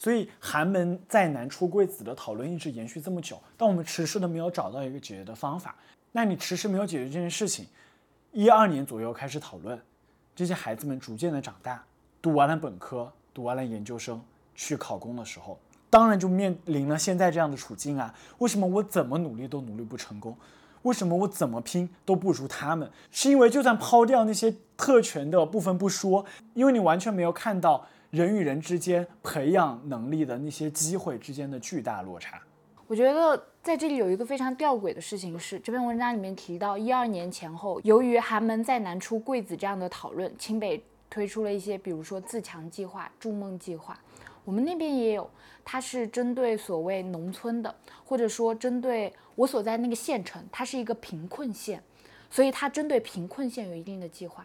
[0.00, 5.76] 所以寒门再难出贵子的讨论一直延续这么久，但我们迟迟都没有找到一个解决的方法。
[6.12, 7.66] 那你迟迟没有解决这件事情，
[8.32, 9.78] 一二年左右开始讨论，
[10.34, 11.84] 这些孩子们逐渐的长大，
[12.22, 14.18] 读完了本科，读完了研究生，
[14.54, 15.58] 去考公的时候，
[15.90, 18.14] 当然就面临了现在这样的处境啊。
[18.38, 20.34] 为什么我怎么努力都努力不成功？
[20.80, 22.90] 为什么我怎么拼都不如他们？
[23.10, 26.24] 是因为就算抛掉那些特权的部分不说，
[26.54, 27.86] 因为你完全没有看到。
[28.10, 32.40] 人与人之间培养能力的那些机会之间的巨大落差。
[32.88, 43.96] 我觉得在这里有一个非常吊诡的事情是，这篇文章里面提到，一二年前后，由于寒门再难出贵子这样的讨论，清北推出了一些，比如说自强计划、筑梦计划，
[44.44, 45.30] 我们那边也有，
[45.64, 47.72] 它是针对所谓农村的，
[48.04, 51.80] 或者说针对我所在那个县城，它是一个贫困县，
[52.28, 54.44] 所以它针对贫困县有一定的计划。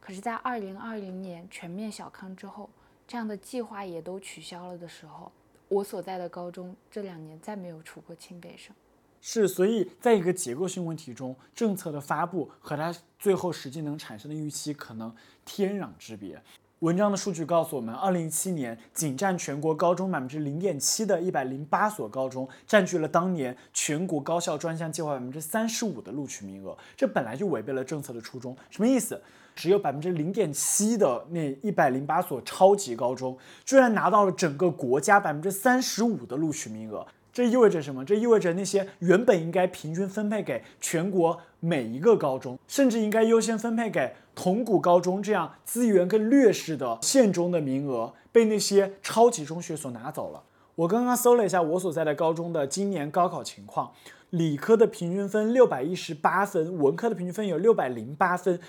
[0.00, 2.68] 可是，在二零二零年全面小康之后，
[3.06, 5.30] 这样的计划也都取消了的时候。
[5.68, 8.72] 我所在的高中这两年再没有出过清北生，
[9.20, 15.12] 是，所以在一个结构性问题中，政策的发布和它最后实际能产生的预期可能
[15.44, 16.40] 天壤之别。
[16.86, 26.78] 文章的数据告诉我们，二零一七年仅占全国高中百分之零点七的一百零八所高中，占据了当年全国高校专项计划百分之三十五的录取名额。
[26.96, 28.56] 这本来就违背了政策的初衷。
[28.70, 29.20] 什么意思？
[29.56, 37.04] 只有百分之零点七的那一百零八所超级高中，居然拿到了整个国家百分之三十五的录取名额。
[37.32, 38.04] 这意味着什么？
[38.04, 50.44] 这意味着那些原本应该平均分配给全国每一个高中，甚至应该优先分配给同古高中这样资源更劣势的县中的名额，被那些超级中学所拿走了。
[50.76, 53.92] 我刚刚搜了一下我所在的高中的今年高考情况，
[54.30, 58.60] 理科的平均分六百一十八分，文科的平均分有六百零八分，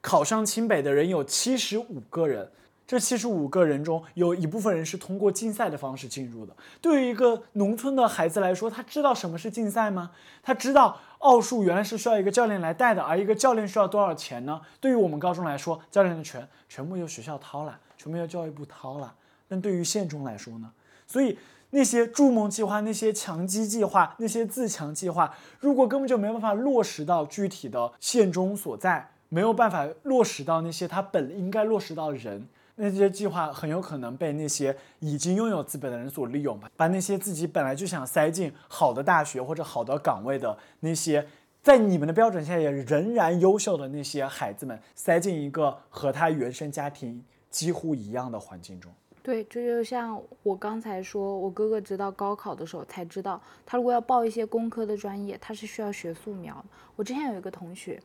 [0.00, 2.50] 考上清北的人有七十五个人。
[2.84, 6.54] 这七十五个人中有一部分人是通过竞赛的方式进入的。
[6.80, 10.10] 对于一个农村的孩子来说，他知道什么是竞赛吗？
[10.42, 14.60] 他知道奥数原来是需要一个教练来带的，而一个教练需要多少钱呢？
[14.80, 19.14] 对于我们高中来说，教练的钱全部由学校掏了，全部由教育部掏了。
[19.48, 20.70] 但对于县中来说呢？
[21.06, 21.38] 所以
[21.70, 32.46] 那些筑梦计划、那些强基计划、那些自强计划，如果根本就没办法落实到具体的县中所在，没有办法落实到那些他本应该落实到人。
[32.84, 41.24] 那这些计划很有可能被那些已经拥有资本的人所利用吧，把那些自己本来就想塞进好的大学或者好的岗位的那些，
[41.62, 48.92] 在你们的标准下也仍然优秀的那些孩子们，塞进一个和他原生家庭几乎一样的环境中。
[49.22, 56.64] 对，这就像我刚才说，我哥哥直到高考的时候才知道，他如果要报一些工科的专业，他是需要学素描。
[56.96, 58.02] 我之前有一个同学，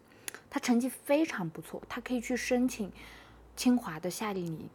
[0.52, 2.92] 他成绩非常不错，他可以去申请。
[3.58, 4.70] 清华的夏令营，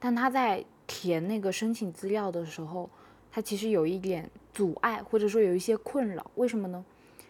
[0.00, 2.90] 但他在填那个申请资料的时候，
[3.30, 6.28] 他其实有一点阻碍，或者说有一些困扰。
[6.34, 6.84] 为什么呢？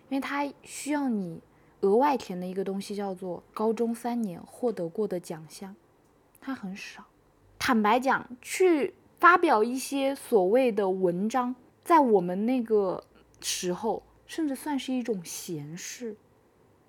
[0.09, 1.40] 因为他需要你
[1.80, 5.74] 额外填的一个东西叫做高中三年获得过的奖项，
[6.40, 7.05] 他很少。
[7.59, 13.03] 坦白讲，去发表一些所谓的文章，在我们那个
[13.40, 16.16] 时候，甚至算是一种闲事。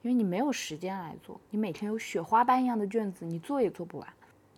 [0.06, 4.08] 因为你没有时间来做，你每天有雪花般一样的卷子，你做也做不完。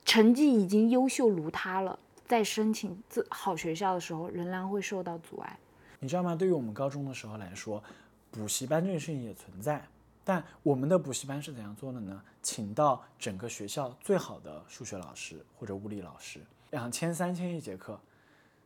[0.04, 5.58] 成绩已经优秀如他了，在申请自好学校的时候，仍然会受到阻碍。
[6.00, 6.36] 你知道吗？
[6.36, 7.82] 对于我们高中的时候来说，
[8.30, 9.82] 补习班这件事情也存在。
[10.26, 12.22] 但我们的补习班是怎样做的呢？
[12.42, 16.42] 请到整个学校最好的数学老师或者物理老师，
[16.72, 17.98] 两千三千一节课，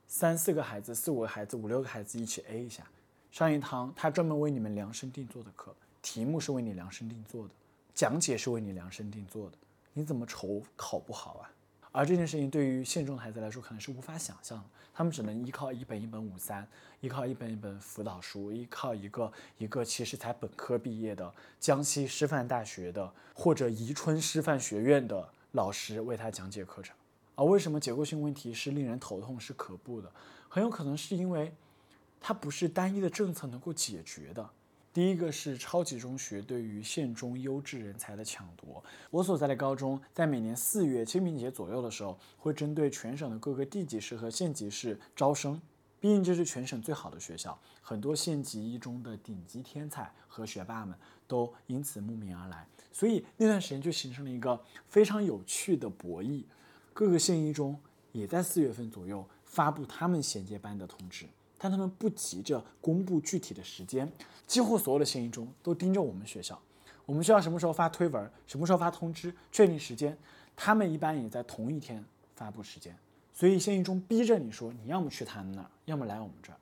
[0.08, 2.84] 三四个孩子、四五个孩子、五六个孩子一起 A 一下，
[3.30, 5.76] 上一堂他专门为你们量身定做的课。
[6.02, 7.54] 题目是为你量身定做的，
[7.94, 9.58] 讲解是为你量身定做的，
[9.94, 11.52] 你怎么愁考不好啊？
[11.92, 14.64] 而这件事情对于现状的孩子来说，可能是无法想象的。
[14.94, 16.68] 他们只能依靠一本一本五三，
[17.00, 26.96] 依靠一本一本辅导书，依靠一个一个其实才本科毕业的江西师范大学的或者宜春师范学院的老师为他讲解课程。
[27.36, 30.12] 而为什么结构性问题是令人头痛、是可怖的？
[30.50, 31.54] 很有可能是因为
[32.20, 34.50] 它不是单一的政策能够解决的。
[34.94, 38.84] 第一个是超级中学对于县中优质人才的抢夺。
[39.10, 45.62] 我所在的高中在每年四月清明节左右的时候，会针对全省的各个地级市和县级市招生。
[46.02, 52.68] 毕竟这是全省最好的学校，很多县级一中的顶级天才和学霸们都因此慕名而来。
[52.92, 56.44] 所以那段时间就形成了一个非常有趣的博弈。
[56.92, 57.80] 各个县一中
[58.12, 61.28] 也在四月份左右发布他们衔接班的通知。
[61.64, 64.12] 但他们不急着公布具体的时间，
[64.48, 66.60] 几乎所有的县一中都盯着我们学校，
[67.06, 70.18] 我们学校什么时候发推文，什么时候发通知，确定时间，
[70.56, 72.04] 他们一般也在同一天
[72.36, 72.98] 发布时间。
[73.32, 76.58] 所以县一中逼着你说，你要么去他们那儿，要么来我们这儿。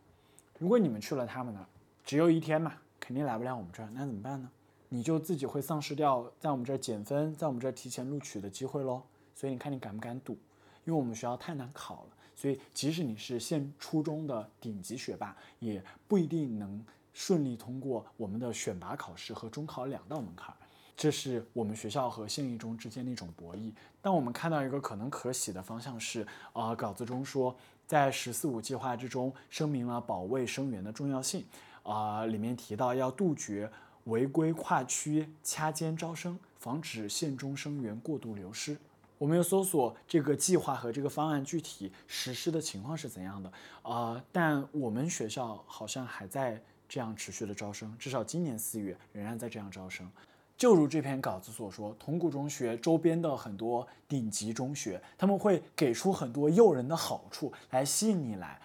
[0.58, 1.66] 如果你们去了他们那儿，
[2.04, 4.52] 只有一天嘛，肯定来不了我们这儿，那怎么办呢？
[4.90, 9.02] 你就自己会丧失掉在我们这儿减分，在我们这儿提前录取的机会喽。
[9.34, 10.34] 所以你看你敢不敢赌？
[10.84, 12.10] 因为我们学校太难考了。
[12.40, 16.82] 所以，即使你是县初中的顶级学霸，也不一定能
[17.12, 20.56] 顺利通过我们的选拔考试和中考两道门槛。
[20.96, 23.74] 这是我们学校和县一中之间的一种博弈。
[24.02, 27.54] 但我们看到一个可能可喜的方向是，呃，稿子中说，
[27.86, 31.44] 在“十四五”计划之中声明了保卫生源的重要性，
[31.84, 33.70] 啊，里面提到要杜绝
[34.06, 38.78] 违规跨区掐尖招生，防止县中生源过度流失。
[39.20, 43.52] 我们又搜索这个计划和这个方案具体实施的情况是怎样的，
[43.84, 50.10] 啊，但我们学校好像还在这样持续的招生，至少今年四月仍然在这样招生。
[50.58, 58.60] 就如这篇稿子所说，铜鼓中学周边的很多顶级中学，他们会给出很多诱人的好处来吸引你来。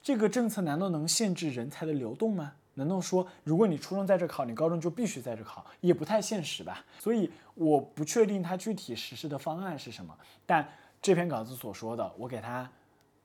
[0.00, 2.54] 这个政策难道能限制人才的流动吗？
[2.74, 6.84] 难道说如果你初中在这考，你高中就必须在这考，也不太现实吧？
[6.98, 10.16] 所以我不确定它具体实施的方案是什么。
[10.46, 10.66] 但
[11.00, 12.70] 这篇稿子所说的，我给他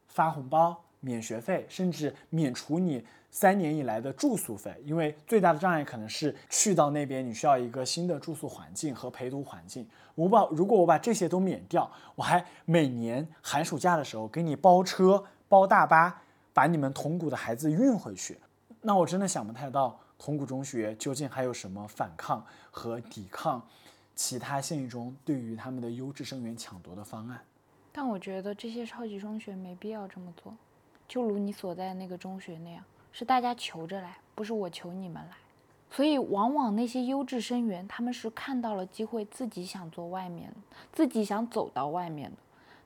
[0.07, 3.05] 发红包、免学费，甚至免除你。
[3.29, 9.85] 三年以来的住宿费，因为最大的障碍可能是去到那边，你需要一个新的住宿环境和陪读环境。
[10.15, 16.21] 我把如果我把这些都免掉，我还每年寒暑假的时候给你包车、包大巴，
[16.53, 18.39] 把你们铜鼓的孩子运回去，
[18.87, 23.61] 那我真的想不太到铜鼓中学究竟还有什么反抗和抵抗
[24.15, 27.37] 其他县一中对于他们的优质生源抢夺的方案。
[27.91, 30.55] 但我觉得这些超级中学没必要这么做，
[31.05, 32.81] 就如你所在那个中学那样。
[33.11, 35.35] 是大家求着来，不是我求你们来，
[35.91, 40.49] 所以往往那些优质生源，他们是看到了机会，自己想做外面，
[40.93, 42.37] 自己想走到外面的。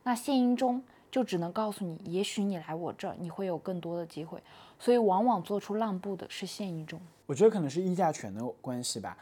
[0.01, 0.81] 那县一中
[1.11, 4.41] 就只能告诉你，也许你来我这儿，你会有更多的机会。
[4.79, 6.99] 所以往往做出让步的是现役中。
[7.25, 9.17] 我觉得可能是议价权的关系吧。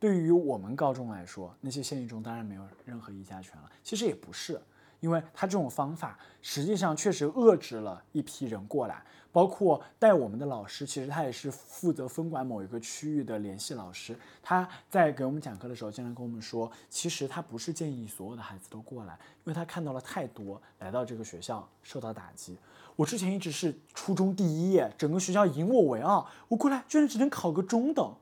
[0.00, 3.70] 对于我们高中来说，那些县一中当然没有任何议价权了。
[3.82, 4.60] 其实也不是，
[5.00, 9.02] 因为他这种方法实际上确实遏制了一批人过来。
[9.30, 14.18] 包括带我们的老师，其实他也是负责分管某一个区域的联系老师。
[14.42, 22.56] 他在给我们讲课的时候，经常跟我们说，其实他不是建议所有的孩子都过来，因为他看到了太多来到这个学校受到打击。
[22.96, 28.14] 我之前一直是初中第一，整个学校引我为傲，我过来居然只能考个中等，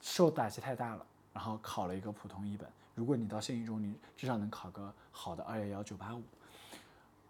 [0.00, 1.04] 受打击太大了。
[1.34, 2.66] 然后考了一个普通一本。
[2.94, 6.22] 如果你到县一中，你至少能考个好的二幺幺九八五。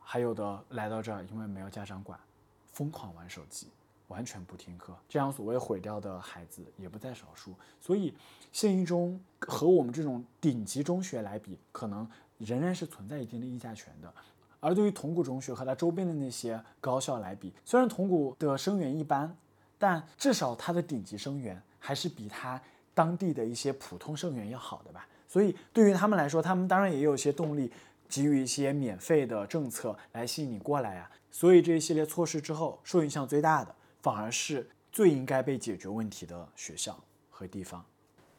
[0.01, 2.19] 还有的来到这儿，因为没有家长管。
[2.67, 3.69] 疯狂玩手机，
[4.09, 7.55] 完全不听课，这样所谓毁掉的孩子也不在少数。
[7.81, 8.13] 所以，
[8.51, 14.13] 县一中和我们这种顶级中学来比，可能仍然是存在一定的议价权的。
[14.59, 19.37] 而对于铜鼓中学和它周边的那些高校来比，虽然铜鼓的生源一般，
[19.79, 22.61] 但至少它的顶级生源还是比它
[22.93, 25.07] 当地的一些普通生源要好的吧。
[25.35, 27.69] 所以，对于他们来说，他们当然也有一些动力，
[28.09, 31.11] 给予一些免费的政策来吸引你过来呀。
[31.33, 36.97] 所以这一系列措施之后，受影响最大的反而是最应该被解决问题的学校
[37.31, 37.85] 和地方。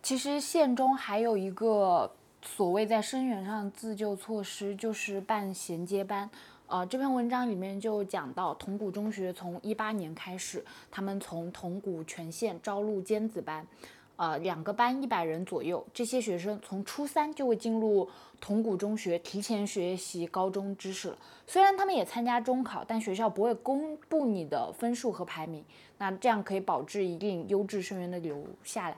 [0.01, 2.09] 其实县中还有一个
[2.41, 6.29] 所谓在生源上自救措施，就是办衔接班。
[6.67, 13.67] 呃，这篇文章里面就讲到，铜鼓中学从一八年开始，他们从铜鼓全县招录尖子班。
[14.17, 18.09] 呃，两个班一百人左右，这些学生从初三就会进入
[18.39, 21.17] 铜鼓中学，提前学习高中知识了。
[21.45, 25.63] 虽然他们也参加中考，但学校不会公布你的分数和排名。
[25.97, 28.97] 那这样可以保质一定优质生源的留下来。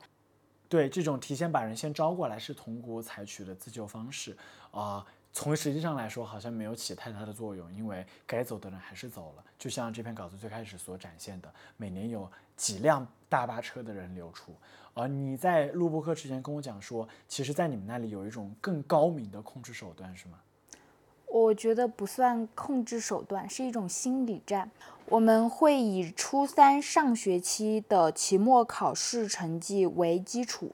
[0.70, 4.36] 对，这种提前把人先招过来是铜鼓采取的自救方式
[4.72, 5.05] 啊。
[5.34, 9.43] 从实际上来说，好像没有起太大的作用，因为该走的人还是走了。
[9.60, 14.52] 就像这篇稿子最开始所展现的，每年有几辆大巴车的人流出。
[14.95, 20.39] 而你在录播课之前跟我讲说，其实，在你们那里有一种更高明的控制手段，是吗？
[21.27, 24.72] 我觉得不算控制手段，是一种心理战。
[25.06, 30.73] 我们会以初三上学期的期末考试成绩为基础，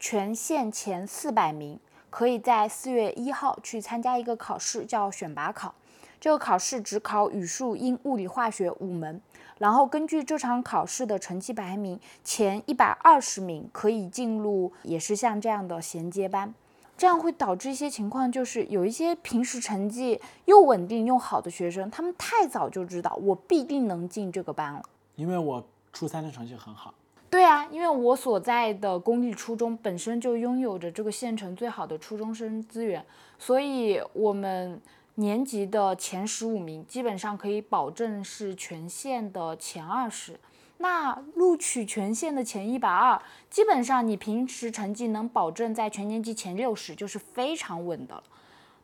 [0.00, 1.78] 全县前四百名。
[2.10, 5.74] 可以在四月一号去参加一个考试，叫选拔考。
[6.20, 9.20] 这个考试只考语数英物理化学五门，
[9.58, 16.52] 然后根据这场考试的成绩排名，前一百二十名可以进入，也是像这样的衔接班。
[16.96, 24.82] 这样会导致一些情况，就是有一些平时成绩又稳定又好的学生，他们太早就知道我必定能进这个班了，
[25.14, 26.92] 因为我初三的成绩很好。
[27.30, 33.04] 对啊，因为我所在的公立初中本身就拥有着这个县城最好的初中生资源，
[33.38, 34.80] 所以我们
[35.16, 40.40] 年级的前十五名基本上可以保证是全县的前二十。
[40.78, 48.22] 那录取全县的前一百二，基本上你平时成绩能保证在全年级前六十，就是非常稳的了。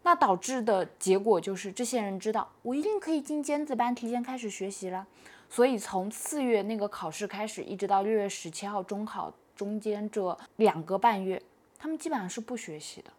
[0.02, 5.06] 那导致的结果就是这些人知道，我一定可以进尖子班，提前开始学习了。
[5.54, 11.40] 所以从四月那个考试开始，一直到六月十七号中考中间这两个半月，
[11.78, 13.12] 他们基本上是不学习的。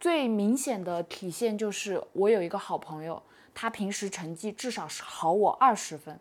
[0.00, 3.22] 最明显的体现就是我有一个好朋友，
[3.54, 6.18] 他平时成绩至少是好我二十分，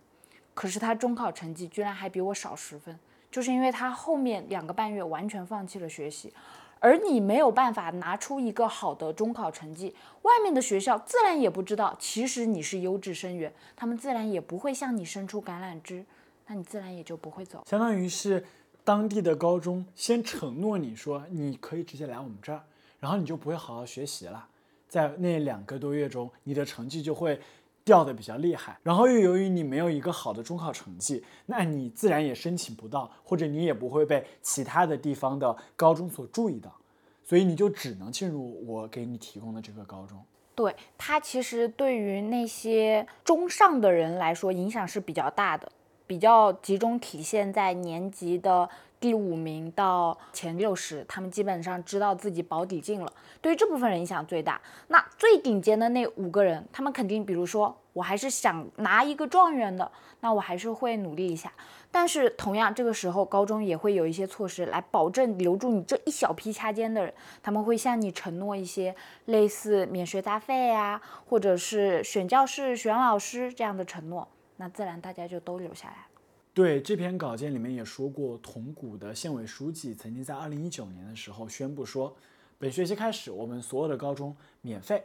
[0.53, 2.99] 可是他中考成绩居然还比我少十分，
[3.31, 6.31] 就是因为他后面两个半月完全放弃了学习。
[6.83, 16.03] 而你没有办法拿出一个好的中考成绩，外面的学校自然也不知道，其实你是优质生源，他们自然也不会向你伸出橄榄枝，
[16.45, 17.63] 那你自然也就不会走。
[17.65, 18.43] 相当于是
[18.83, 22.61] 当地的高中先承诺你说你可以直接来我们这儿，
[22.99, 24.45] 然后你就不会好好学习了，
[24.89, 27.39] 在那两个多月中，你的成绩就会。
[27.85, 36.73] 掉的比较厉害，然后又由于你没有一个好的中考成绩，那你自然也申请不到，或者你也不会被其他的地方的高中所注意到，
[37.23, 40.17] 所以你就只能进入我给你提供的这个高中。
[40.55, 45.71] 对它其实对于那些中上的人来说影响是比较大的，
[46.05, 48.69] 比较集中体现在年级的。
[49.03, 54.61] 第五名到前六十，他们基本上知道自己保底进了，对于这部分人影响最大。
[54.87, 61.51] 那最顶尖的那五个人，他们肯定，比如说，我还是想拿一个状元的，那我还是会努力一下。
[61.91, 74.25] 但是同样，这个时候高中也会有一些措施来保证留住你这一小批掐尖的人，他们会向你承诺一些类似免学杂费啊，或者是选教室、选老师这样的承诺，
[74.55, 76.12] 那自然大家就都留下来。
[76.53, 82.15] 对这篇稿件里面也说过，铜鼓的县委书记曾经在二零一九年的时候宣布说，
[82.59, 85.03] 本学期开始我们所有的高中免费。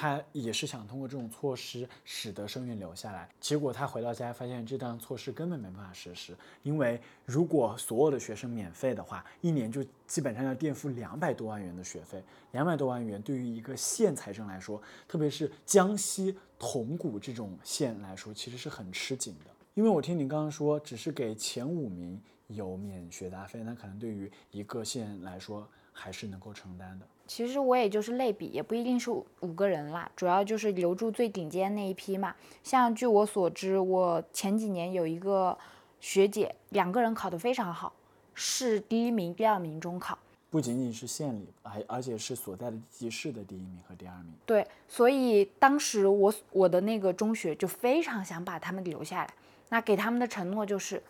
[0.00, 3.28] 他也是想通过这种措施使得生源留下来。
[3.40, 12.22] 结果他回到家发现这档措施根本没办法实施，因为如果所有的学生免费的话，一年就基本上要垫付两百多万元的学费。
[12.52, 19.50] 两百多万元对于一个县财政来说，特别是江西铜鼓这种县来说，其实是很吃紧的。
[19.78, 27.06] 因为我听你刚刚说，只是给前五名有免学杂费，那可能对于一个县来说还是能够承担的。
[27.28, 32.34] 其实我也就是类比，也不一定是五个人啦，主要就是留住最顶尖那一批嘛。
[32.64, 35.56] 像据我所知，我前几年有一个
[36.00, 37.92] 学姐，两个人考得非常好，
[38.34, 40.18] 市第一名、第二名中考。
[40.50, 44.32] 不仅仅是县里，还而且是所在的地级市的第一名和第二名。
[44.44, 49.32] 对，所以当时我我的那个中学就非常想把他们留下来。
[49.70, 51.02] 那给他们的承诺就是，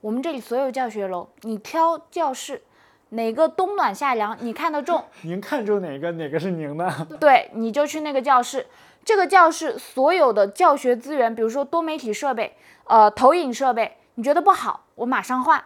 [0.00, 2.62] 我们这里所有教学楼，你挑教室，
[3.10, 8.66] 哪个冬暖夏凉，你看得中， 您看中哪个，哪个是您的，对，你就去那个教室。
[9.04, 15.62] 这个教室所有的教学资源，比如说多媒体设备，呃，投影设备，你觉得不好，我马上换。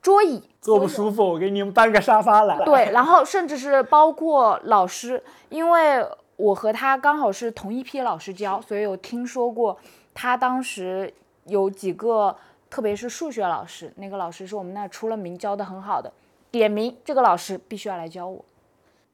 [0.00, 2.58] 桌椅坐不舒服，我给你们搬个沙发来。
[2.64, 6.04] 对，然后甚至是包括老师，因为
[6.34, 9.78] 我和他刚好是同一批老师教，所以我听说过
[10.14, 11.12] 他当时。
[11.44, 12.36] 有几个，
[12.70, 16.12] 特别是数学老师，那个老师是我们那出了名教的很好的，
[16.50, 18.44] 点名这个老师必须要来教我。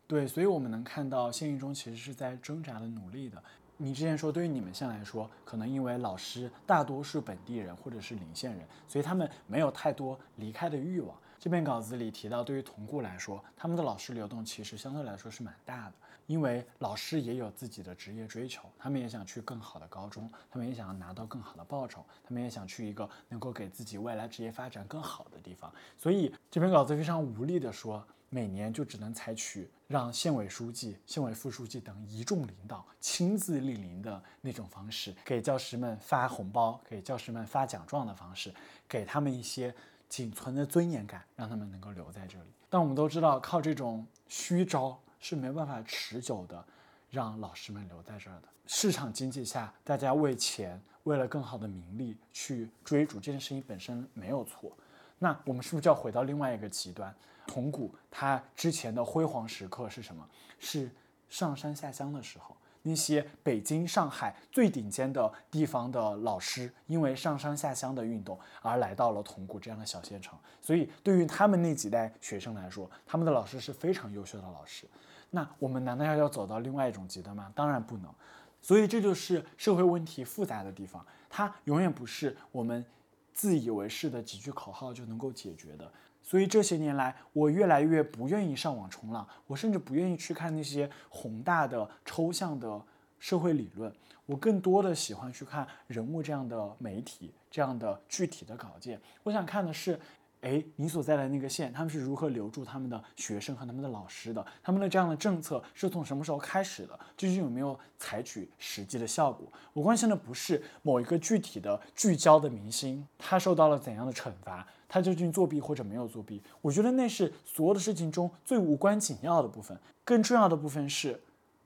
[0.06, 3.42] 对，所以我们能看到县一中其实是在挣扎的努力的。
[3.76, 11.16] 你之前说对于你们县来说，可能因为老师大多是本地人或者是邻县人，所以他们没有太多离开的欲望。
[11.38, 15.92] 这篇稿子里提到，对于铜固来说，他们的老师流动其实相对来说是蛮大的。
[16.28, 25.72] 因为老师也有自己的职业追求，他们也想去更好的高中，他们也想要拿到更好的报酬，他们也想去一个能够给自己未来职业发展更好的地方。
[25.96, 38.52] 所以这篇稿子非常无力的说，每年就只能采取让县委书记、县委副书记等一众领导亲自莅临的那种方式，给教师们发红包、给教师们发奖状的方式，
[38.86, 39.74] 给他们一些
[40.10, 42.50] 仅存的尊严感，让他们能够留在这里。
[42.68, 45.00] 但我们都知道，靠这种虚招。
[45.18, 46.64] 是没办法持久的
[47.10, 48.48] 让老师们留在这儿的。
[48.66, 54.76] 市场经济下，大家为钱，为了更好的名利去追逐这件事情本身没有错。
[55.18, 57.14] 那我们是不是就要回到另外一个极端？
[57.46, 60.28] 铜鼓它之前的辉煌时刻是什么？
[60.58, 60.90] 是
[61.28, 62.56] 上山下乡的时候。
[62.82, 74.86] 那些北京、上海最顶尖的地方的老师，因为上山下乡的运动而来到了铜鼓这样的小县城，所以对于他们那几代学生来说，他们的老师是非常优秀的老师。
[75.30, 77.52] 那我们难道要要走到另外一种极端吗？
[77.54, 78.12] 当然不能。
[78.60, 82.84] 所以这就是社会问题复杂的地方，它永远不是我们
[83.32, 85.90] 自以为是的几句口号就能够解决的。
[86.22, 92.82] 所以这些年来，我越来越不愿意上网冲浪，我甚至不愿意去看那些宏大的、抽象的
[93.18, 93.90] 社会理论。
[94.26, 99.00] 我更多的喜欢去看人物这样的媒体、这样的具体的稿件。
[99.22, 99.98] 我想看的是
[100.40, 104.46] 哎，你所在的那个县，他们是如何留住他们的学生和他们的老师的？
[104.62, 106.98] 他们的这样的政策是从什么时候开始的？
[107.16, 109.52] 究竟有没有采取实际的效果？
[109.72, 116.40] 我关心的不是某一个具体的聚焦的明星，他受到了怎样的惩罚，他究竟作弊或者没有作弊？
[116.60, 119.76] 我觉得那是所有的事情中最无关紧要的部分。
[120.04, 121.20] 更重要的部分是，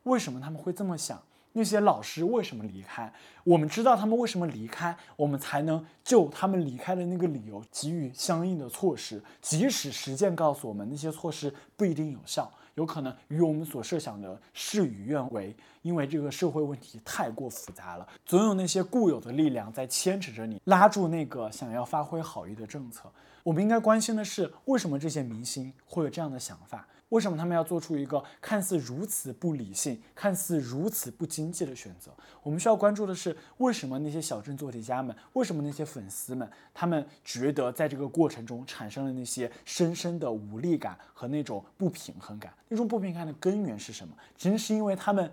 [0.04, 1.22] 为什么他们会这么想？
[1.54, 3.12] 那些老师为什么离开？
[3.44, 9.22] 我们知道他们为什么离开，我们才能就他们离开的那个理由给予相应的措施。
[9.40, 23.10] 即使实践告诉我们那些措施不一定有效，有可能与我们所设想的事与愿违，因为这个社会问题太过复杂了，总有那些固有的力量在牵扯着你，拉住那个想要发挥好意的政策。
[23.42, 26.86] 我们应该关心的是，为什么这些明星会有这样的想法？
[27.12, 32.10] 为什么他们要做出一个看似如此不理性、看似如此不经济的选择？
[32.43, 42.51] 我们需要关注的是，为什么那些小镇做题家们，为什么那些粉丝们，他们觉得在这个过程中产生了那些深深的无力感和那种不平衡感？
[42.68, 44.14] 那种不平衡的根源是什么？
[44.39, 45.30] 仅仅是因为他们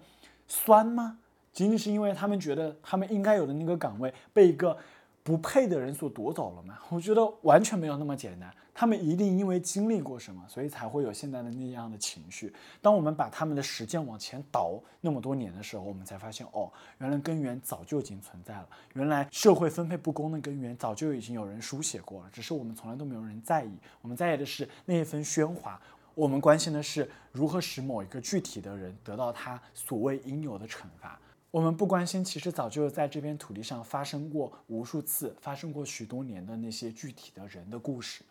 [0.49, 1.17] 酸吗？
[1.53, 4.77] 仅仅是因为他们觉得他们应该有的那个岗位被一个
[5.23, 6.79] 不配的人所夺走了吗？
[6.89, 8.51] 我觉得完全没有那么简单。
[8.73, 12.53] 他们一定因为经历过什么，所以才会有现在的那样的情绪。
[12.81, 18.65] 当我们把他们的时间往前倒那么多年的时候，我们才发现，哦，原来根源早就已经存在了。
[18.93, 23.77] 原来社会分配不公的根源早就已经有人书写过了，只是我们从来都没有人在意。
[24.01, 25.77] 我们在意的是那一份喧哗，
[26.15, 31.19] 我们关心的是如何使某一个具体的人得到他所谓应有的惩罚。
[31.51, 38.23] 我们不关心，其实早就在这片土地上发生过无数次、发生过许多年的那些具体的人的故事。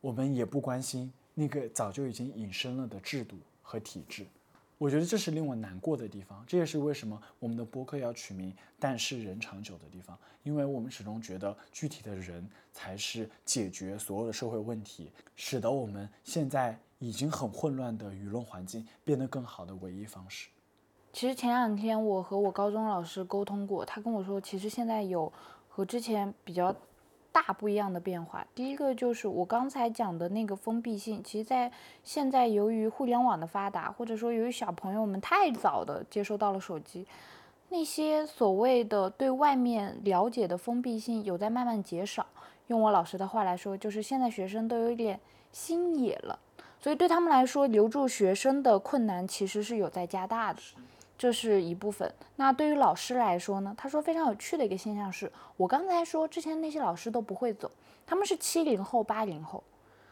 [0.00, 4.26] 我们也不关心那个早就已经隐身了的制度和体制，
[4.78, 6.44] 我觉得这是令我难过的地方。
[6.44, 20.48] 这也是为什么我们的播客要取名“但是人长久”的地方，因为我们始终觉得具体的人才是解决所有的社会问题，使得我们现在已经很混乱的舆论环境变得更好的唯一方式。
[21.16, 25.32] 其实前两天我和我高中老师沟通过，他跟我说，其实现在有
[25.66, 26.76] 和之前比较。
[27.32, 31.70] 大不一样的变化，第一个就是我刚才讲的那个封闭性，其实，在
[32.02, 37.06] 现在由于互联网的发达，或者说由于小朋友们太早的接收到了手机，
[37.68, 42.24] 那些所谓的对外面了解的封闭性有在慢慢减少。
[42.68, 45.20] 用我老师的话来说，就是现在学生都有点
[45.52, 46.38] 心野了，
[46.80, 50.60] 所以对他们来说，留住学生的困难其实是有在加大的。
[51.18, 52.12] 这是一部分。
[52.36, 53.74] 那对于老师来说呢？
[53.76, 57.70] 他说非常有趣的一个现象是，我刚才说之前那些老师都不会走，
[58.06, 59.64] 他们是七零后、八零后，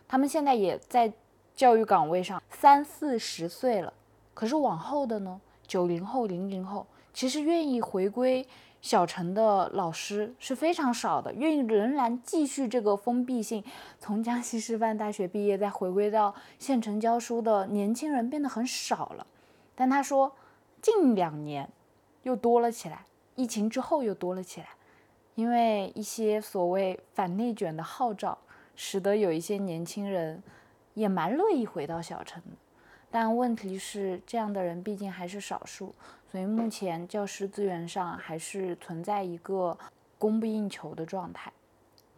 [0.09, 1.13] 他们现在也在
[1.55, 3.93] 教育岗位上三四十岁了。
[4.33, 5.41] 可是往后的呢？
[5.67, 8.47] 九零后、零零后，其实愿意回归
[8.81, 13.63] 小城的老师是非常少的，愿意仍然继续这个封闭性，
[13.99, 19.27] 从江西师范大学毕业再回归到县城教书的年轻人变得很少了。
[19.75, 20.35] 但他说。
[20.85, 21.67] 近两年
[22.25, 23.07] 又多了起来，
[23.37, 24.67] 疫情之后又多了起来，
[25.35, 28.37] 因为一些所谓反内卷的号召，
[28.77, 30.43] 使得有一些年轻人
[30.93, 32.43] 也蛮乐意回到小城。
[33.11, 35.95] 但问题是，这样的人毕竟还是少数，
[36.31, 39.79] 所以目前教师资源上还是存在一个
[40.19, 41.51] 供不应求的状态。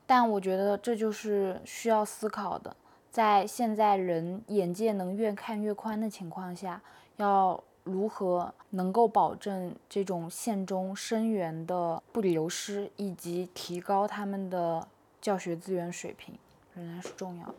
[0.09, 2.75] 但我觉得这就是需要思考的，
[3.13, 6.83] 在现在人眼界能越看越宽的情况下，
[7.19, 7.63] 要。
[7.87, 14.87] 如何能够保证这种县中生源的不流失，以及提高他们的
[15.23, 16.37] 教学资源水平，
[16.75, 17.55] 仍然是重要。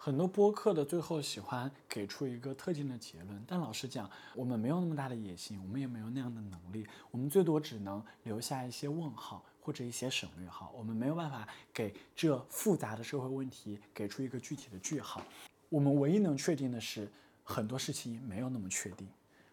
[0.00, 15.20] 很多播客的最后喜欢给出一个特定的结论，但老实讲，我们没有那么大的野心，我们也没有那样的能力，我们最多只能留下一些问号或者一些省略号，我们没有办法给这复杂的社会问题给出一个具体的句号。
[15.68, 17.10] 我们唯一能确定的是，
[17.42, 19.06] 很多事情没有那么确定。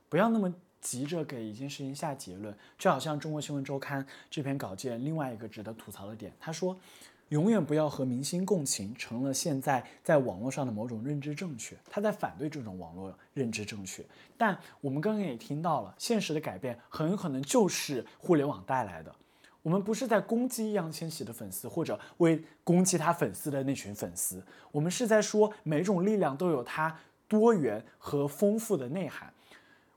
[0.10, 6.78] 不要那么急着给一件事情下结论，就好像《中国新闻周刊》这篇稿件另外一个值得吐槽的点，他说，
[7.30, 11.76] 永远不要和明星共情，成了现在在网络上的某种认知正确。
[11.90, 14.06] 他在反对这种网络认知正确。
[14.38, 19.14] 但我们刚刚也听到了，现实的改变很有可能就是互联网带来的。
[19.64, 26.96] 我们不是在攻击易烊千玺的粉丝，或者为攻击他粉丝的那群粉丝，我们是在说每种力量都有它
[27.28, 29.34] 多元和丰富的内涵。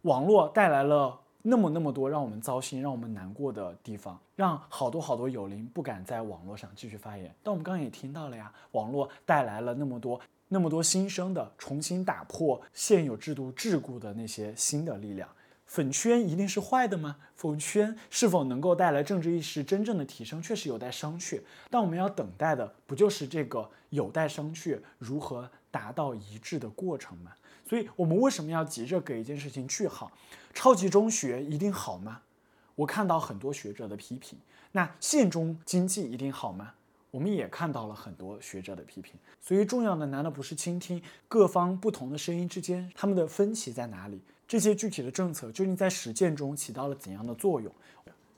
[0.09, 7.35] 网络带来了那么那么多让我们糟心、让我们难过的地方，让好多好多有灵不敢在网络上继续发言。
[7.43, 10.19] 但我们刚刚也听到了呀，网络带来了那么多、
[10.49, 15.29] 那么多新生的、重新打破现有制度桎梏的那些新的力量。
[15.67, 17.17] 粉圈一定是坏的吗？
[17.37, 21.43] 粉圈是否能够带来政治意识真正的提升，确实有待商榷。
[21.69, 27.33] 但我们要等待的，不就是这个有待商榷、如何达到一致的过程吗？
[27.69, 30.11] 所以，我们为什么要急着给一件事情句号？
[30.55, 32.23] 超级中学一定好吗？
[32.75, 34.39] 我看到很多学者的批评。
[34.73, 36.73] 那县中经济一定好吗？
[37.11, 39.15] 我们也看到了很多学者的批评。
[39.41, 44.21] 所以，重要的难道不是倾听各方不同的声音之间，他们的分歧在哪里？
[44.47, 47.71] 这些具体的政策究竟在实践中起到了怎样的作用？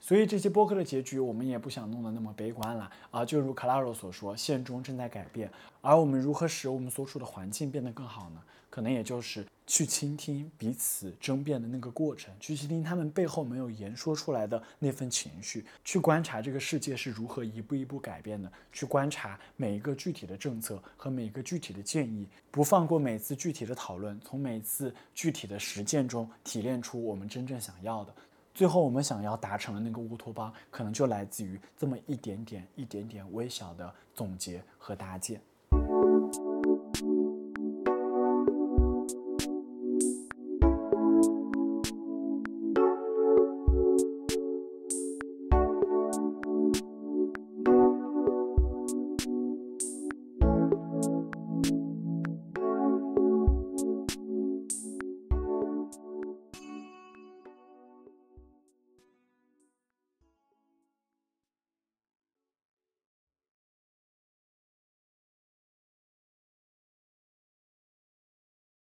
[0.00, 3.24] 所以这些播客的结局，我们也不想弄得那么悲观了啊！
[3.24, 5.50] 就如克拉罗所说，现中正在改变，
[5.82, 8.40] 而我们如何使我们所处的环境变得更好呢？
[8.70, 28.14] 可能也就是去倾听彼此争辩的那个过程，去倾听他们背后没有言说出来的那份情绪，去观察这个世界是如何一步一步改变的，去观察每一个具体的政策和每一个具体的建议，不放过每次具体的讨论，从每次具体的实践中提炼出我们真正想要的。
[28.52, 35.40] 最后，我们想要达成的那个乌托邦，可能就来自于这么一点点、一点点微小的总结和搭建。